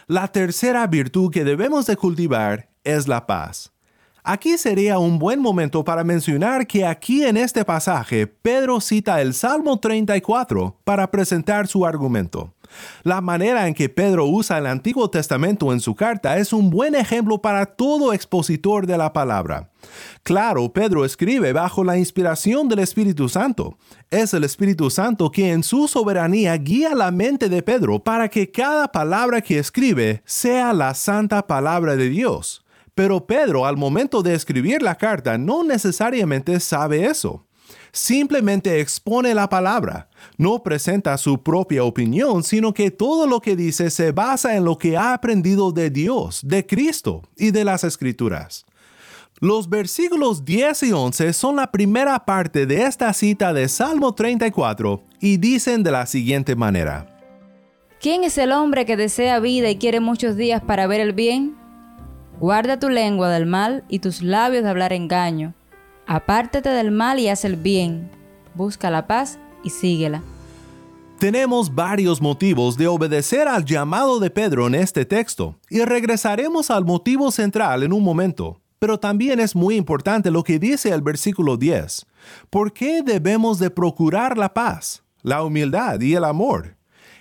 La 0.06 0.28
tercera 0.28 0.86
virtud 0.86 1.30
que 1.30 1.44
debemos 1.44 1.86
de 1.86 1.96
cultivar 1.96 2.68
es 2.82 3.06
la 3.06 3.26
paz. 3.26 3.72
Aquí 4.22 4.58
sería 4.58 4.98
un 4.98 5.18
buen 5.18 5.40
momento 5.40 5.82
para 5.82 6.04
mencionar 6.04 6.66
que 6.66 6.84
aquí 6.84 7.24
en 7.24 7.36
este 7.36 7.64
pasaje 7.64 8.26
Pedro 8.26 8.80
cita 8.80 9.20
el 9.22 9.34
Salmo 9.34 9.78
34 9.78 10.76
para 10.84 11.10
presentar 11.10 11.66
su 11.66 11.86
argumento. 11.86 12.52
La 13.02 13.20
manera 13.20 13.66
en 13.66 13.74
que 13.74 13.88
Pedro 13.88 14.26
usa 14.26 14.58
el 14.58 14.66
Antiguo 14.66 15.10
Testamento 15.10 15.72
en 15.72 15.80
su 15.80 15.94
carta 15.94 16.38
es 16.38 16.52
un 16.52 16.70
buen 16.70 16.94
ejemplo 16.94 17.40
para 17.40 17.66
todo 17.66 18.12
expositor 18.12 18.86
de 18.86 18.96
la 18.96 19.12
palabra. 19.12 19.70
Claro, 20.22 20.72
Pedro 20.72 21.04
escribe 21.04 21.52
bajo 21.52 21.82
la 21.82 21.98
inspiración 21.98 22.68
del 22.68 22.80
Espíritu 22.80 23.28
Santo. 23.28 23.76
Es 24.10 24.34
el 24.34 24.44
Espíritu 24.44 24.90
Santo 24.90 25.30
que 25.30 25.50
en 25.50 25.62
su 25.62 25.88
soberanía 25.88 26.54
guía 26.56 26.94
la 26.94 27.10
mente 27.10 27.48
de 27.48 27.62
Pedro 27.62 27.98
para 27.98 28.28
que 28.28 28.50
cada 28.50 28.88
palabra 28.88 29.40
que 29.40 29.58
escribe 29.58 30.22
sea 30.24 30.72
la 30.72 30.94
santa 30.94 31.46
palabra 31.46 31.96
de 31.96 32.08
Dios. 32.08 32.64
Pero 33.00 33.26
Pedro 33.26 33.64
al 33.64 33.78
momento 33.78 34.20
de 34.20 34.34
escribir 34.34 34.82
la 34.82 34.94
carta 34.94 35.38
no 35.38 35.64
necesariamente 35.64 36.60
sabe 36.60 37.06
eso. 37.06 37.46
Simplemente 37.92 38.78
expone 38.78 39.32
la 39.32 39.48
palabra. 39.48 40.10
No 40.36 40.62
presenta 40.62 41.16
su 41.16 41.42
propia 41.42 41.82
opinión, 41.82 42.42
sino 42.44 42.74
que 42.74 42.90
todo 42.90 43.26
lo 43.26 43.40
que 43.40 43.56
dice 43.56 43.88
se 43.88 44.12
basa 44.12 44.54
en 44.54 44.66
lo 44.66 44.76
que 44.76 44.98
ha 44.98 45.14
aprendido 45.14 45.72
de 45.72 45.88
Dios, 45.88 46.42
de 46.44 46.66
Cristo 46.66 47.22
y 47.38 47.52
de 47.52 47.64
las 47.64 47.84
Escrituras. 47.84 48.66
Los 49.38 49.70
versículos 49.70 50.44
10 50.44 50.82
y 50.82 50.92
11 50.92 51.32
son 51.32 51.56
la 51.56 51.72
primera 51.72 52.26
parte 52.26 52.66
de 52.66 52.82
esta 52.82 53.14
cita 53.14 53.54
de 53.54 53.66
Salmo 53.70 54.14
34 54.14 55.02
y 55.20 55.38
dicen 55.38 55.82
de 55.82 55.90
la 55.90 56.04
siguiente 56.04 56.54
manera. 56.54 57.06
¿Quién 57.98 58.24
es 58.24 58.36
el 58.36 58.52
hombre 58.52 58.84
que 58.84 58.98
desea 58.98 59.40
vida 59.40 59.70
y 59.70 59.78
quiere 59.78 60.00
muchos 60.00 60.36
días 60.36 60.60
para 60.62 60.86
ver 60.86 61.00
el 61.00 61.14
bien? 61.14 61.59
Guarda 62.40 62.78
tu 62.80 62.88
lengua 62.88 63.28
del 63.28 63.44
mal 63.44 63.84
y 63.86 63.98
tus 63.98 64.22
labios 64.22 64.64
de 64.64 64.70
hablar 64.70 64.94
engaño. 64.94 65.52
Apártate 66.06 66.70
del 66.70 66.90
mal 66.90 67.18
y 67.18 67.28
haz 67.28 67.44
el 67.44 67.56
bien. 67.56 68.10
Busca 68.54 68.88
la 68.88 69.06
paz 69.06 69.38
y 69.62 69.68
síguela. 69.68 70.22
Tenemos 71.18 71.74
varios 71.74 72.22
motivos 72.22 72.78
de 72.78 72.86
obedecer 72.86 73.46
al 73.46 73.66
llamado 73.66 74.18
de 74.20 74.30
Pedro 74.30 74.68
en 74.68 74.74
este 74.74 75.04
texto 75.04 75.58
y 75.68 75.82
regresaremos 75.82 76.70
al 76.70 76.86
motivo 76.86 77.30
central 77.30 77.82
en 77.82 77.92
un 77.92 78.02
momento. 78.02 78.62
Pero 78.78 78.98
también 78.98 79.38
es 79.38 79.54
muy 79.54 79.76
importante 79.76 80.30
lo 80.30 80.42
que 80.42 80.58
dice 80.58 80.88
el 80.88 81.02
versículo 81.02 81.58
10. 81.58 82.06
¿Por 82.48 82.72
qué 82.72 83.02
debemos 83.02 83.58
de 83.58 83.68
procurar 83.68 84.38
la 84.38 84.54
paz, 84.54 85.02
la 85.20 85.42
humildad 85.42 86.00
y 86.00 86.14
el 86.14 86.24
amor? 86.24 86.78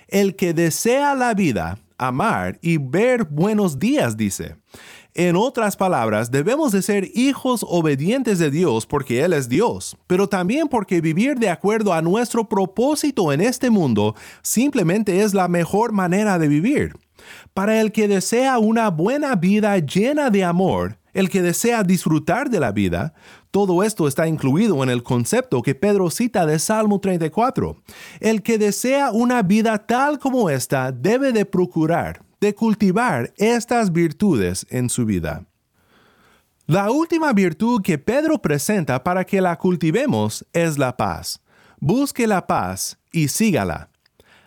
El 0.08 0.34
que 0.34 0.54
desea 0.54 1.14
la 1.14 1.34
vida, 1.34 1.78
amar 1.98 2.58
y 2.62 2.78
ver 2.78 3.24
buenos 3.24 3.78
días, 3.78 4.16
dice. 4.16 4.56
En 5.14 5.34
otras 5.34 5.76
palabras, 5.76 6.30
debemos 6.30 6.70
de 6.70 6.82
ser 6.82 7.10
hijos 7.14 7.66
obedientes 7.68 8.38
de 8.38 8.50
Dios 8.50 8.86
porque 8.86 9.24
Él 9.24 9.32
es 9.32 9.48
Dios, 9.48 9.96
pero 10.06 10.28
también 10.28 10.68
porque 10.68 11.00
vivir 11.00 11.38
de 11.38 11.48
acuerdo 11.48 11.92
a 11.92 12.00
nuestro 12.00 12.48
propósito 12.48 13.32
en 13.32 13.40
este 13.40 13.70
mundo 13.70 14.14
simplemente 14.42 15.22
es 15.22 15.34
la 15.34 15.48
mejor 15.48 15.92
manera 15.92 16.38
de 16.38 16.46
vivir. 16.46 16.94
Para 17.54 17.80
el 17.80 17.90
que 17.90 18.06
desea 18.06 18.58
una 18.58 18.88
buena 18.88 19.34
vida 19.34 19.76
llena 19.78 20.30
de 20.30 20.44
amor, 20.44 20.98
el 21.12 21.28
que 21.28 21.42
desea 21.42 21.82
disfrutar 21.82 22.48
de 22.48 22.60
la 22.60 22.70
vida, 22.70 23.14
todo 23.50 23.82
esto 23.82 24.06
está 24.06 24.28
incluido 24.28 24.82
en 24.84 24.90
el 24.90 25.02
concepto 25.02 25.60
que 25.62 25.74
Pedro 25.74 26.08
cita 26.10 26.46
de 26.46 26.60
Salmo 26.60 27.00
34. 27.00 27.76
El 28.20 28.42
que 28.42 28.58
desea 28.58 29.10
una 29.10 29.42
vida 29.42 29.86
tal 29.86 30.20
como 30.20 30.50
esta 30.50 30.92
debe 30.92 31.32
de 31.32 31.44
procurar, 31.44 32.22
de 32.40 32.54
cultivar 32.54 33.32
estas 33.36 33.92
virtudes 33.92 34.66
en 34.70 34.88
su 34.88 35.04
vida. 35.04 35.44
La 36.66 36.90
última 36.90 37.32
virtud 37.32 37.82
que 37.82 37.98
Pedro 37.98 38.40
presenta 38.40 39.02
para 39.02 39.24
que 39.24 39.40
la 39.40 39.58
cultivemos 39.58 40.46
es 40.52 40.78
la 40.78 40.96
paz. 40.96 41.40
Busque 41.80 42.26
la 42.26 42.46
paz 42.46 42.98
y 43.12 43.28
sígala. 43.28 43.90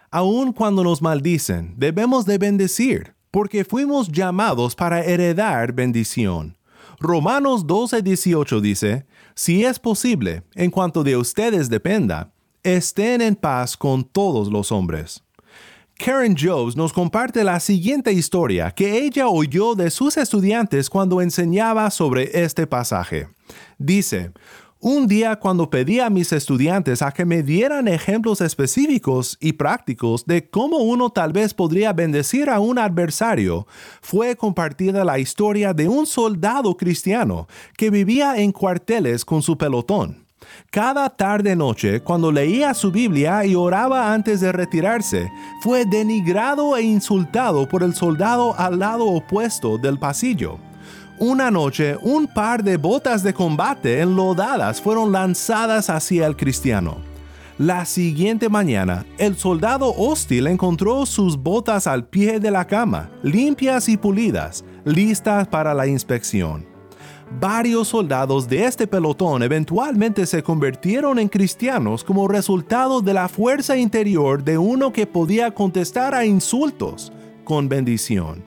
Aun 0.09 0.53
cuando 0.53 0.83
nos 0.83 1.01
maldicen, 1.01 1.73
debemos 1.75 2.25
de 2.25 2.37
bendecir, 2.37 3.15
porque 3.31 3.65
fuimos 3.65 4.09
llamados 4.09 4.75
para 4.75 5.03
heredar 5.03 5.73
bendición. 5.73 6.57
Romanos 6.99 7.65
12:18 7.65 8.61
dice, 8.61 9.05
si 9.35 9.65
es 9.65 9.79
posible, 9.79 10.43
en 10.53 10.69
cuanto 10.69 11.03
de 11.03 11.17
ustedes 11.17 11.69
dependa, 11.69 12.31
estén 12.61 13.21
en 13.21 13.35
paz 13.35 13.75
con 13.75 14.03
todos 14.03 14.49
los 14.49 14.71
hombres. 14.71 15.23
Karen 15.97 16.35
Jobs 16.35 16.75
nos 16.75 16.91
comparte 16.91 17.43
la 17.43 17.59
siguiente 17.59 18.11
historia 18.11 18.71
que 18.71 19.05
ella 19.05 19.27
oyó 19.27 19.75
de 19.75 19.89
sus 19.89 20.17
estudiantes 20.17 20.89
cuando 20.89 21.21
enseñaba 21.21 21.89
sobre 21.91 22.43
este 22.43 22.67
pasaje. 22.67 23.27
Dice, 23.77 24.31
un 24.79 25.07
día 25.07 25.37
cuando 25.37 25.69
pedí 25.69 26.01
a 26.01 26.09
mis 26.09 26.33
estudiantes 26.33 27.01
a 27.01 27.11
que 27.11 27.23
me 27.23 27.41
dieran 27.41 27.87
ejemplos 27.87 28.41
específicos 28.41 29.37
y 29.39 29.53
prácticos 29.53 30.25
de 30.25 30.49
cómo 30.49 30.79
uno 30.79 31.09
tal 31.09 31.31
vez 31.31 31.53
podría 31.53 31.93
bendecir 31.93 32.49
a 32.49 32.59
un 32.59 32.79
adversario, 32.79 33.65
fue 34.01 34.35
compartida 34.35 35.05
la 35.05 35.19
historia 35.19 35.73
de 35.73 35.87
un 35.87 36.05
soldado 36.05 36.75
cristiano 36.75 37.47
que 37.77 37.91
vivía 37.91 38.35
en 38.41 38.51
cuarteles 38.51 39.23
con 39.23 39.41
su 39.41 39.57
pelotón. 39.57 40.22
Cada 40.69 41.09
tarde-noche, 41.09 42.01
cuando 42.01 42.31
leía 42.31 42.73
su 42.73 42.91
Biblia 42.91 43.45
y 43.45 43.55
oraba 43.55 44.13
antes 44.13 44.41
de 44.41 44.51
retirarse, 44.51 45.29
fue 45.61 45.85
denigrado 45.85 46.75
e 46.77 46.83
insultado 46.83 47.67
por 47.67 47.83
el 47.83 47.93
soldado 47.93 48.55
al 48.57 48.79
lado 48.79 49.05
opuesto 49.05 49.77
del 49.77 49.99
pasillo. 49.99 50.57
Una 51.19 51.51
noche, 51.51 51.95
un 52.01 52.27
par 52.27 52.63
de 52.63 52.77
botas 52.77 53.23
de 53.23 53.33
combate 53.33 54.01
enlodadas 54.01 54.81
fueron 54.81 55.11
lanzadas 55.11 55.89
hacia 55.89 56.25
el 56.25 56.35
cristiano. 56.35 56.97
La 57.59 57.85
siguiente 57.85 58.49
mañana, 58.49 59.05
el 59.19 59.37
soldado 59.37 59.93
hostil 59.95 60.47
encontró 60.47 61.05
sus 61.05 61.37
botas 61.37 61.85
al 61.85 62.07
pie 62.07 62.39
de 62.39 62.49
la 62.49 62.65
cama, 62.65 63.11
limpias 63.21 63.87
y 63.89 63.95
pulidas, 63.95 64.65
listas 64.85 65.47
para 65.47 65.75
la 65.75 65.85
inspección. 65.85 66.72
Varios 67.39 67.89
soldados 67.89 68.47
de 68.47 68.65
este 68.65 68.87
pelotón 68.87 69.43
eventualmente 69.43 70.25
se 70.25 70.43
convirtieron 70.43 71.19
en 71.19 71.29
cristianos 71.29 72.03
como 72.03 72.27
resultado 72.27 73.01
de 73.01 73.13
la 73.13 73.27
fuerza 73.27 73.77
interior 73.77 74.43
de 74.43 74.57
uno 74.57 74.93
que 74.93 75.07
podía 75.07 75.51
contestar 75.51 76.13
a 76.13 76.25
insultos 76.25 77.11
con 77.43 77.69
bendición. 77.69 78.43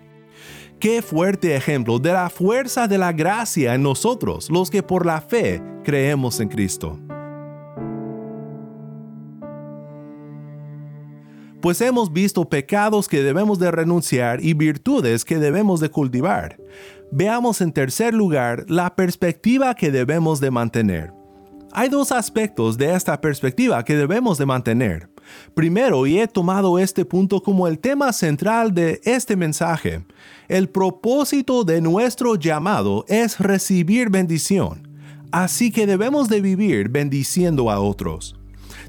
Qué 0.79 1.01
fuerte 1.01 1.57
ejemplo 1.57 1.99
de 1.99 2.13
la 2.13 2.29
fuerza 2.29 2.87
de 2.87 2.99
la 2.99 3.13
gracia 3.13 3.75
en 3.75 3.83
nosotros, 3.83 4.51
los 4.51 4.71
que 4.71 4.83
por 4.83 5.07
la 5.07 5.21
fe 5.21 5.63
creemos 5.83 6.39
en 6.41 6.49
Cristo. 6.49 6.99
Pues 11.67 11.81
hemos 11.81 12.13
visto 12.13 12.49
pecados 12.49 13.09
que 13.09 13.25
debemos 13.25 13.59
de 13.59 13.73
renunciar 13.73 14.41
y 14.41 14.55
virtudes 14.55 15.25
que 15.25 15.39
debemos 15.39 15.81
de 15.81 15.91
cultivar. 15.91 16.59
Veamos 17.11 17.61
en 17.61 17.73
tercer 17.73 18.15
lugar 18.15 18.67
la 18.69 18.95
perspectiva 18.95 19.75
que 19.75 19.91
debemos 19.91 20.39
de 20.39 20.53
mantener. 20.53 21.13
Hay 21.73 21.89
dos 21.89 22.13
aspectos 22.13 22.79
de 22.79 22.95
esta 22.95 23.21
perspectiva 23.21 23.85
que 23.85 23.97
debemos 23.97 24.39
de 24.39 24.47
mantener. 24.47 25.09
Primero, 25.55 26.07
y 26.07 26.21
he 26.21 26.29
tomado 26.29 26.79
este 26.79 27.05
punto 27.05 27.43
como 27.43 27.67
el 27.67 27.81
tema 27.81 28.13
central 28.13 28.73
de 28.73 29.01
este 29.03 29.35
mensaje, 29.35 30.05
el 30.47 30.69
propósito 30.69 31.65
de 31.65 31.81
nuestro 31.81 32.37
llamado 32.37 33.05
es 33.09 33.41
recibir 33.41 34.09
bendición, 34.09 34.87
así 35.33 35.73
que 35.73 35.89
debemos 35.89 36.29
de 36.29 36.41
vivir 36.41 36.91
bendiciendo 36.91 37.73
a 37.73 37.81
otros. 37.81 38.37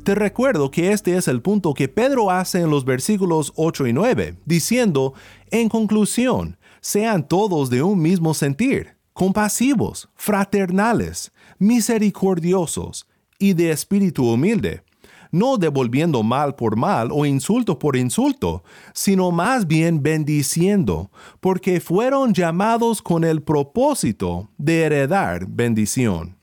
Te 0.03 0.15
recuerdo 0.15 0.71
que 0.71 0.91
este 0.91 1.17
es 1.17 1.27
el 1.27 1.41
punto 1.41 1.73
que 1.73 1.87
Pedro 1.87 2.31
hace 2.31 2.61
en 2.61 2.69
los 2.69 2.85
versículos 2.85 3.51
8 3.55 3.87
y 3.87 3.93
9, 3.93 4.37
diciendo, 4.45 5.13
en 5.51 5.69
conclusión, 5.69 6.57
sean 6.79 7.27
todos 7.27 7.69
de 7.69 7.83
un 7.83 8.01
mismo 8.01 8.33
sentir, 8.33 8.95
compasivos, 9.13 10.09
fraternales, 10.15 11.31
misericordiosos 11.59 13.07
y 13.37 13.53
de 13.53 13.71
espíritu 13.71 14.31
humilde 14.31 14.83
no 15.31 15.57
devolviendo 15.57 16.23
mal 16.23 16.55
por 16.55 16.75
mal 16.75 17.09
o 17.11 17.25
insulto 17.25 17.79
por 17.79 17.95
insulto, 17.95 18.63
sino 18.93 19.31
más 19.31 19.67
bien 19.67 20.01
bendiciendo, 20.01 21.11
porque 21.39 21.79
fueron 21.79 22.33
llamados 22.33 23.01
con 23.01 23.23
el 23.23 23.41
propósito 23.41 24.49
de 24.57 24.83
heredar 24.83 25.45
bendición. 25.47 26.36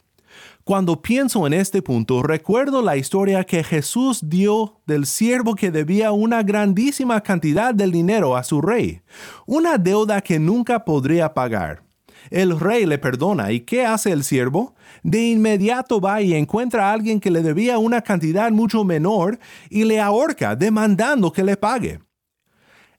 Cuando 0.64 1.03
pienso 1.03 1.46
en 1.46 1.53
este 1.53 1.83
punto, 1.83 2.22
recuerdo 2.22 2.81
la 2.81 2.96
historia 2.96 3.44
que 3.44 3.62
Jesús 3.62 4.31
dio 4.31 4.81
del 4.87 5.05
siervo 5.05 5.57
que 5.57 5.70
debía 5.70 6.11
una 6.12 6.42
grandísima 6.42 7.20
cantidad 7.20 7.74
de 7.74 7.87
dinero 7.88 8.35
a 8.35 8.44
su 8.44 8.62
rey, 8.62 9.03
una 9.46 9.77
deuda 9.77 10.22
que 10.22 10.38
nunca 10.38 10.87
podría 10.87 11.35
pagar. 11.35 11.83
El 12.31 12.59
rey 12.59 12.87
le 12.87 12.96
perdona 12.96 13.53
y 13.53 13.61
¿qué 13.61 13.85
hace 13.85 14.11
el 14.11 14.24
siervo? 14.24 14.74
De 15.03 15.29
inmediato 15.29 16.00
va 16.00 16.22
y 16.22 16.33
encuentra 16.33 16.88
a 16.88 16.94
alguien 16.94 17.20
que 17.20 17.31
le 17.31 17.42
debía 17.42 17.77
una 17.77 18.00
cantidad 18.00 18.50
mucho 18.50 18.85
menor 18.85 19.38
y 19.68 19.85
le 19.85 20.00
ahorca 20.00 20.57
demandando 20.57 21.31
que 21.31 21.44
le 21.44 21.59
pague. 21.59 22.00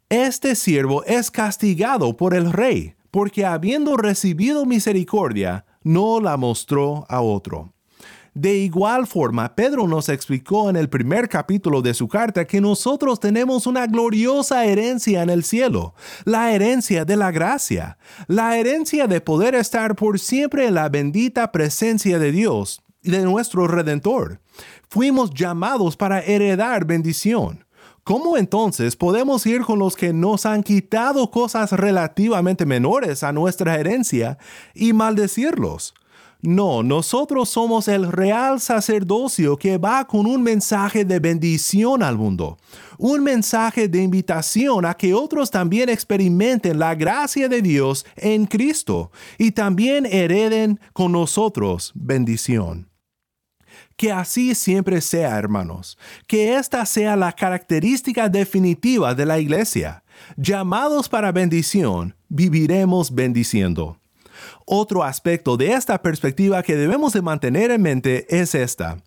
Este 0.07 0.53
siervo 0.53 1.03
es 1.05 1.31
castigado 1.31 2.15
por 2.15 2.35
el 2.35 2.53
rey 2.53 2.93
porque 3.09 3.43
habiendo 3.43 3.97
recibido 3.97 4.65
misericordia, 4.65 5.65
no 5.85 6.19
la 6.19 6.35
mostró 6.35 7.05
a 7.07 7.21
otro. 7.21 7.71
De 8.33 8.53
igual 8.53 9.07
forma, 9.07 9.55
Pedro 9.55 9.87
nos 9.87 10.09
explicó 10.09 10.69
en 10.69 10.75
el 10.75 10.89
primer 10.89 11.29
capítulo 11.29 11.81
de 11.81 11.93
su 11.93 12.09
carta 12.09 12.43
que 12.43 12.59
nosotros 12.59 13.21
tenemos 13.21 13.65
una 13.65 13.87
gloriosa 13.87 14.65
herencia 14.65 15.23
en 15.23 15.29
el 15.29 15.45
cielo, 15.45 15.95
la 16.25 16.51
herencia 16.51 17.05
de 17.05 17.15
la 17.15 17.31
gracia, 17.31 17.97
la 18.27 18.57
herencia 18.57 19.07
de 19.07 19.21
poder 19.21 19.55
estar 19.55 19.95
por 19.95 20.19
siempre 20.19 20.67
en 20.67 20.73
la 20.73 20.89
bendita 20.89 21.53
presencia 21.53 22.19
de 22.19 22.33
Dios 22.33 22.81
y 23.01 23.11
de 23.11 23.21
nuestro 23.21 23.69
Redentor. 23.69 24.41
Fuimos 24.89 25.33
llamados 25.33 25.95
para 25.95 26.19
heredar 26.19 26.83
bendición. 26.83 27.64
¿Cómo 28.05 28.37
entonces 28.37 28.95
podemos 28.95 29.47
ir 29.47 29.61
con 29.63 29.79
los 29.79 29.95
que 29.95 30.13
nos 30.13 30.45
han 30.45 30.61
quitado 30.61 31.31
cosas 31.31 31.71
relativamente 31.71 32.63
menores 32.63 33.23
a 33.23 33.31
nuestra 33.31 33.79
herencia 33.79 34.37
y 34.75 34.93
maldecirlos? 34.93 35.95
No, 36.39 36.83
nosotros 36.83 37.49
somos 37.49 37.87
el 37.87 38.11
real 38.11 38.61
sacerdocio 38.61 39.57
que 39.57 39.79
va 39.79 40.05
con 40.05 40.27
un 40.27 40.43
mensaje 40.43 41.03
de 41.03 41.17
bendición 41.17 42.03
al 42.03 42.19
mundo, 42.19 42.59
un 42.99 43.23
mensaje 43.23 43.87
de 43.87 44.03
invitación 44.03 44.85
a 44.85 44.93
que 44.93 45.15
otros 45.15 45.49
también 45.49 45.89
experimenten 45.89 46.77
la 46.77 46.93
gracia 46.93 47.49
de 47.49 47.63
Dios 47.63 48.05
en 48.17 48.45
Cristo 48.45 49.09
y 49.39 49.49
también 49.49 50.05
hereden 50.05 50.79
con 50.93 51.11
nosotros 51.11 51.91
bendición. 51.95 52.87
Que 53.97 54.11
así 54.11 54.55
siempre 54.55 54.99
sea, 55.01 55.37
hermanos, 55.37 55.97
que 56.27 56.55
esta 56.55 56.85
sea 56.85 57.15
la 57.15 57.31
característica 57.31 58.27
definitiva 58.27 59.15
de 59.15 59.25
la 59.25 59.39
iglesia. 59.39 60.03
Llamados 60.35 61.07
para 61.07 61.31
bendición, 61.31 62.15
viviremos 62.27 63.13
bendiciendo. 63.13 63.99
Otro 64.65 65.03
aspecto 65.03 65.57
de 65.57 65.73
esta 65.73 66.01
perspectiva 66.01 66.63
que 66.63 66.75
debemos 66.75 67.13
de 67.13 67.21
mantener 67.21 67.71
en 67.71 67.81
mente 67.81 68.25
es 68.29 68.55
esta. 68.55 68.97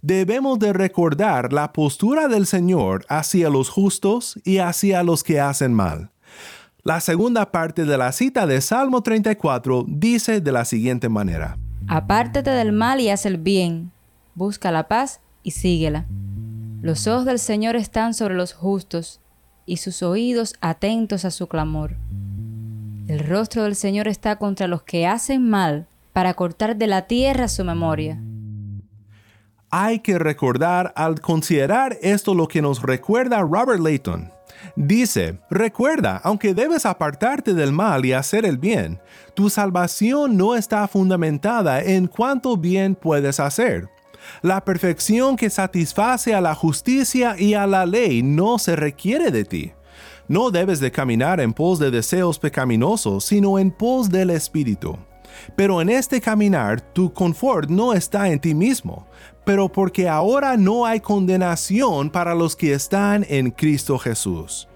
Debemos 0.00 0.58
de 0.58 0.72
recordar 0.72 1.52
la 1.52 1.72
postura 1.72 2.28
del 2.28 2.46
Señor 2.46 3.04
hacia 3.08 3.50
los 3.50 3.68
justos 3.68 4.38
y 4.44 4.58
hacia 4.58 5.02
los 5.02 5.24
que 5.24 5.40
hacen 5.40 5.74
mal. 5.74 6.10
La 6.84 7.00
segunda 7.00 7.50
parte 7.50 7.84
de 7.84 7.98
la 7.98 8.12
cita 8.12 8.46
de 8.46 8.60
Salmo 8.60 9.02
34 9.02 9.84
dice 9.88 10.40
de 10.40 10.52
la 10.52 10.64
siguiente 10.64 11.08
manera. 11.08 11.58
Apártate 11.86 12.50
del 12.50 12.72
mal 12.72 13.00
y 13.00 13.10
haz 13.10 13.26
el 13.26 13.38
bien, 13.38 13.92
busca 14.38 14.70
la 14.70 14.88
paz 14.88 15.20
y 15.42 15.50
síguela. 15.50 16.06
Los 16.80 17.06
ojos 17.08 17.24
del 17.24 17.40
Señor 17.40 17.76
están 17.76 18.14
sobre 18.14 18.36
los 18.36 18.54
justos 18.54 19.20
y 19.66 19.78
sus 19.78 20.02
oídos 20.02 20.54
atentos 20.60 21.24
a 21.24 21.30
su 21.30 21.48
clamor. 21.48 21.96
El 23.08 23.18
rostro 23.18 23.64
del 23.64 23.74
Señor 23.74 24.06
está 24.06 24.36
contra 24.36 24.68
los 24.68 24.82
que 24.82 25.06
hacen 25.06 25.48
mal, 25.48 25.86
para 26.12 26.34
cortar 26.34 26.76
de 26.76 26.86
la 26.86 27.02
tierra 27.02 27.46
su 27.48 27.64
memoria. 27.64 28.20
Hay 29.70 30.00
que 30.00 30.18
recordar 30.18 30.92
al 30.96 31.20
considerar 31.20 31.96
esto 32.00 32.34
lo 32.34 32.48
que 32.48 32.62
nos 32.62 32.82
recuerda 32.82 33.40
Robert 33.40 33.80
Layton. 33.80 34.32
Dice, 34.74 35.38
recuerda, 35.50 36.20
aunque 36.24 36.54
debes 36.54 36.86
apartarte 36.86 37.54
del 37.54 37.72
mal 37.72 38.04
y 38.04 38.14
hacer 38.14 38.44
el 38.44 38.58
bien, 38.58 39.00
tu 39.34 39.50
salvación 39.50 40.36
no 40.36 40.56
está 40.56 40.88
fundamentada 40.88 41.82
en 41.82 42.08
cuánto 42.08 42.56
bien 42.56 42.94
puedes 42.94 43.38
hacer. 43.38 43.88
La 44.42 44.64
perfección 44.64 45.36
que 45.36 45.50
satisface 45.50 46.34
a 46.34 46.40
la 46.40 46.54
justicia 46.54 47.36
y 47.38 47.54
a 47.54 47.66
la 47.66 47.86
ley 47.86 48.22
no 48.22 48.58
se 48.58 48.76
requiere 48.76 49.30
de 49.30 49.44
ti. 49.44 49.72
No 50.28 50.50
debes 50.50 50.80
de 50.80 50.90
caminar 50.90 51.40
en 51.40 51.52
pos 51.52 51.78
de 51.78 51.90
deseos 51.90 52.38
pecaminosos, 52.38 53.24
sino 53.24 53.58
en 53.58 53.70
pos 53.70 54.10
del 54.10 54.30
Espíritu. 54.30 54.98
Pero 55.56 55.80
en 55.80 55.88
este 55.88 56.20
caminar 56.20 56.80
tu 56.80 57.12
confort 57.12 57.70
no 57.70 57.94
está 57.94 58.28
en 58.28 58.38
ti 58.38 58.54
mismo, 58.54 59.06
pero 59.44 59.70
porque 59.70 60.08
ahora 60.08 60.56
no 60.56 60.84
hay 60.84 61.00
condenación 61.00 62.10
para 62.10 62.34
los 62.34 62.54
que 62.54 62.74
están 62.74 63.24
en 63.28 63.50
Cristo 63.50 63.98
Jesús. 63.98 64.68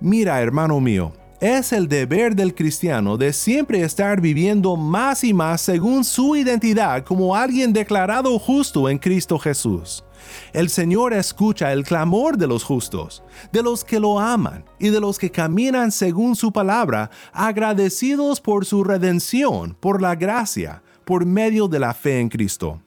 Mira, 0.00 0.40
hermano 0.40 0.80
mío, 0.80 1.12
es 1.40 1.72
el 1.72 1.88
deber 1.88 2.36
del 2.36 2.54
cristiano 2.54 3.16
de 3.16 3.32
siempre 3.32 3.82
estar 3.82 4.20
viviendo 4.20 4.76
más 4.76 5.24
y 5.24 5.32
más 5.32 5.62
según 5.62 6.04
su 6.04 6.36
identidad 6.36 7.02
como 7.02 7.34
alguien 7.34 7.72
declarado 7.72 8.38
justo 8.38 8.90
en 8.90 8.98
Cristo 8.98 9.38
Jesús. 9.38 10.04
El 10.52 10.68
Señor 10.68 11.14
escucha 11.14 11.72
el 11.72 11.84
clamor 11.84 12.36
de 12.36 12.46
los 12.46 12.62
justos, 12.62 13.22
de 13.52 13.62
los 13.62 13.84
que 13.84 13.98
lo 13.98 14.20
aman 14.20 14.64
y 14.78 14.90
de 14.90 15.00
los 15.00 15.18
que 15.18 15.30
caminan 15.30 15.90
según 15.90 16.36
su 16.36 16.52
palabra, 16.52 17.10
agradecidos 17.32 18.38
por 18.40 18.66
su 18.66 18.84
redención, 18.84 19.74
por 19.80 20.02
la 20.02 20.14
gracia, 20.14 20.82
por 21.06 21.24
medio 21.24 21.68
de 21.68 21.78
la 21.78 21.94
fe 21.94 22.20
en 22.20 22.28
Cristo. 22.28 22.82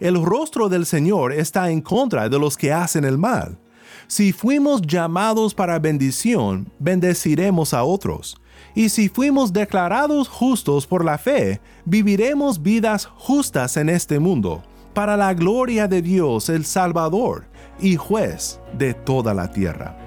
El 0.00 0.20
rostro 0.20 0.68
del 0.68 0.86
Señor 0.86 1.32
está 1.32 1.70
en 1.70 1.80
contra 1.80 2.28
de 2.28 2.38
los 2.38 2.56
que 2.56 2.72
hacen 2.72 3.04
el 3.04 3.16
mal. 3.16 3.58
Si 4.14 4.30
fuimos 4.34 4.82
llamados 4.82 5.54
para 5.54 5.78
bendición, 5.78 6.70
bendeciremos 6.78 7.72
a 7.72 7.82
otros. 7.82 8.36
Y 8.74 8.90
si 8.90 9.08
fuimos 9.08 9.54
declarados 9.54 10.28
justos 10.28 10.86
por 10.86 11.02
la 11.02 11.16
fe, 11.16 11.62
viviremos 11.86 12.60
vidas 12.60 13.06
justas 13.06 13.78
en 13.78 13.88
este 13.88 14.18
mundo 14.18 14.62
para 14.92 15.16
la 15.16 15.32
gloria 15.32 15.88
de 15.88 16.02
Dios 16.02 16.50
el 16.50 16.66
Salvador 16.66 17.46
y 17.80 17.96
juez 17.96 18.60
de 18.76 18.92
toda 18.92 19.32
la 19.32 19.50
tierra. 19.50 20.01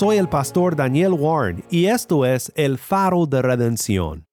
Soy 0.00 0.16
el 0.16 0.30
pastor 0.30 0.76
Daniel 0.76 1.12
Warren 1.12 1.62
y 1.68 1.84
esto 1.84 2.24
es 2.24 2.50
el 2.54 2.78
faro 2.78 3.26
de 3.26 3.42
redención. 3.42 4.24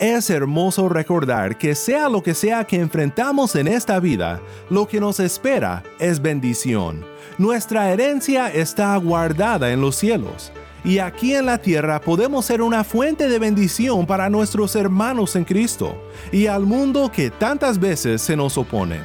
Es 0.00 0.30
hermoso 0.30 0.88
recordar 0.88 1.56
que 1.56 1.76
sea 1.76 2.08
lo 2.08 2.24
que 2.24 2.34
sea 2.34 2.64
que 2.64 2.74
enfrentamos 2.74 3.54
en 3.54 3.68
esta 3.68 4.00
vida, 4.00 4.40
lo 4.68 4.88
que 4.88 4.98
nos 4.98 5.20
espera 5.20 5.84
es 6.00 6.20
bendición. 6.20 7.06
Nuestra 7.38 7.92
herencia 7.92 8.48
está 8.52 8.96
guardada 8.96 9.70
en 9.70 9.80
los 9.80 9.94
cielos. 9.94 10.50
Y 10.84 10.98
aquí 10.98 11.36
en 11.36 11.46
la 11.46 11.58
tierra 11.58 12.00
podemos 12.00 12.44
ser 12.44 12.60
una 12.60 12.82
fuente 12.82 13.28
de 13.28 13.38
bendición 13.38 14.06
para 14.06 14.28
nuestros 14.28 14.74
hermanos 14.74 15.36
en 15.36 15.44
Cristo 15.44 15.96
y 16.32 16.48
al 16.48 16.66
mundo 16.66 17.12
que 17.12 17.30
tantas 17.30 17.78
veces 17.78 18.22
se 18.22 18.36
nos 18.36 18.58
opone. 18.58 18.98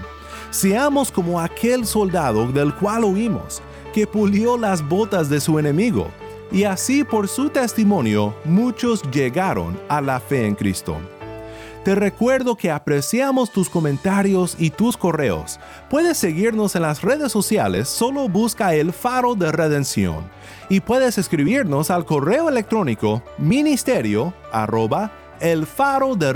Seamos 0.49 1.11
como 1.11 1.39
aquel 1.39 1.85
soldado 1.85 2.51
del 2.51 2.73
cual 2.73 3.03
oímos, 3.03 3.61
que 3.93 4.07
pulió 4.07 4.57
las 4.57 4.87
botas 4.87 5.29
de 5.29 5.39
su 5.39 5.59
enemigo, 5.59 6.07
y 6.51 6.65
así 6.65 7.03
por 7.03 7.27
su 7.27 7.49
testimonio 7.49 8.35
muchos 8.43 9.01
llegaron 9.11 9.79
a 9.87 10.01
la 10.01 10.19
fe 10.19 10.45
en 10.45 10.55
Cristo. 10.55 10.97
Te 11.83 11.95
recuerdo 11.95 12.55
que 12.55 12.71
apreciamos 12.71 13.51
tus 13.51 13.69
comentarios 13.69 14.55
y 14.57 14.69
tus 14.69 14.95
correos. 14.95 15.59
Puedes 15.89 16.17
seguirnos 16.17 16.75
en 16.77 16.83
las 16.83 17.01
redes 17.01 17.31
sociales, 17.31 17.89
solo 17.89 18.29
busca 18.29 18.73
el 18.73 18.93
faro 18.93 19.35
de 19.35 19.51
redención. 19.51 20.29
Y 20.69 20.79
puedes 20.79 21.17
escribirnos 21.17 21.91
al 21.91 22.05
correo 22.05 22.47
electrónico 22.47 23.21
ministerio 23.37 24.33
arroba 24.51 25.11
el 25.41 25.67
faro 25.67 26.15
de 26.15 26.31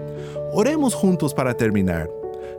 Oremos 0.55 0.95
juntos 0.95 1.33
para 1.33 1.55
terminar. 1.55 2.11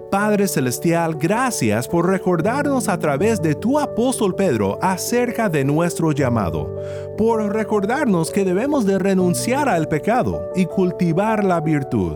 Padre 0.10 0.47
Celestial, 0.47 1.13
gracias 1.15 1.88
por 1.88 2.08
recordarnos 2.08 2.88
a 2.88 2.97
través 2.97 3.39
de 3.39 3.53
tu 3.53 3.77
apóstol 3.77 4.34
Pedro 4.34 4.79
acerca 4.82 5.47
de 5.47 5.63
nuestro 5.63 6.12
llamado, 6.12 6.75
por 7.17 7.53
recordarnos 7.53 8.32
que 8.32 8.45
debemos 8.45 8.88
de 8.88 8.97
renunciar 8.97 9.69
al 9.69 9.88
pecado 9.88 10.49
y 10.56 10.65
cultivar 10.65 11.43
la 11.43 11.62
virtud, 11.62 12.13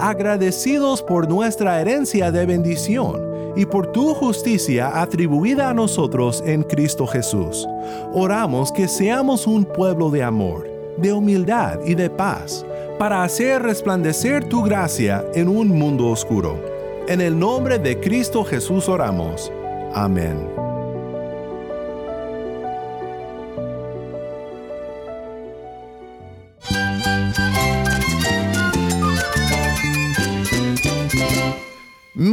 agradecidos 0.00 1.00
por 1.00 1.28
nuestra 1.28 1.80
herencia 1.80 2.32
de 2.32 2.46
bendición 2.46 3.20
y 3.54 3.66
por 3.66 3.86
tu 3.92 4.14
justicia 4.14 5.00
atribuida 5.00 5.70
a 5.70 5.74
nosotros 5.74 6.42
en 6.44 6.64
Cristo 6.64 7.06
Jesús. 7.06 7.68
Oramos 8.12 8.72
que 8.72 8.88
seamos 8.88 9.46
un 9.46 9.64
pueblo 9.64 10.10
de 10.10 10.24
amor, 10.24 10.68
de 10.98 11.12
humildad 11.12 11.78
y 11.86 11.94
de 11.94 12.10
paz 12.10 12.64
para 13.00 13.22
hacer 13.22 13.62
resplandecer 13.62 14.44
tu 14.44 14.62
gracia 14.62 15.24
en 15.34 15.48
un 15.48 15.68
mundo 15.68 16.08
oscuro. 16.08 16.62
En 17.08 17.22
el 17.22 17.38
nombre 17.38 17.78
de 17.78 17.98
Cristo 17.98 18.44
Jesús 18.44 18.90
oramos. 18.90 19.50
Amén. 19.94 20.69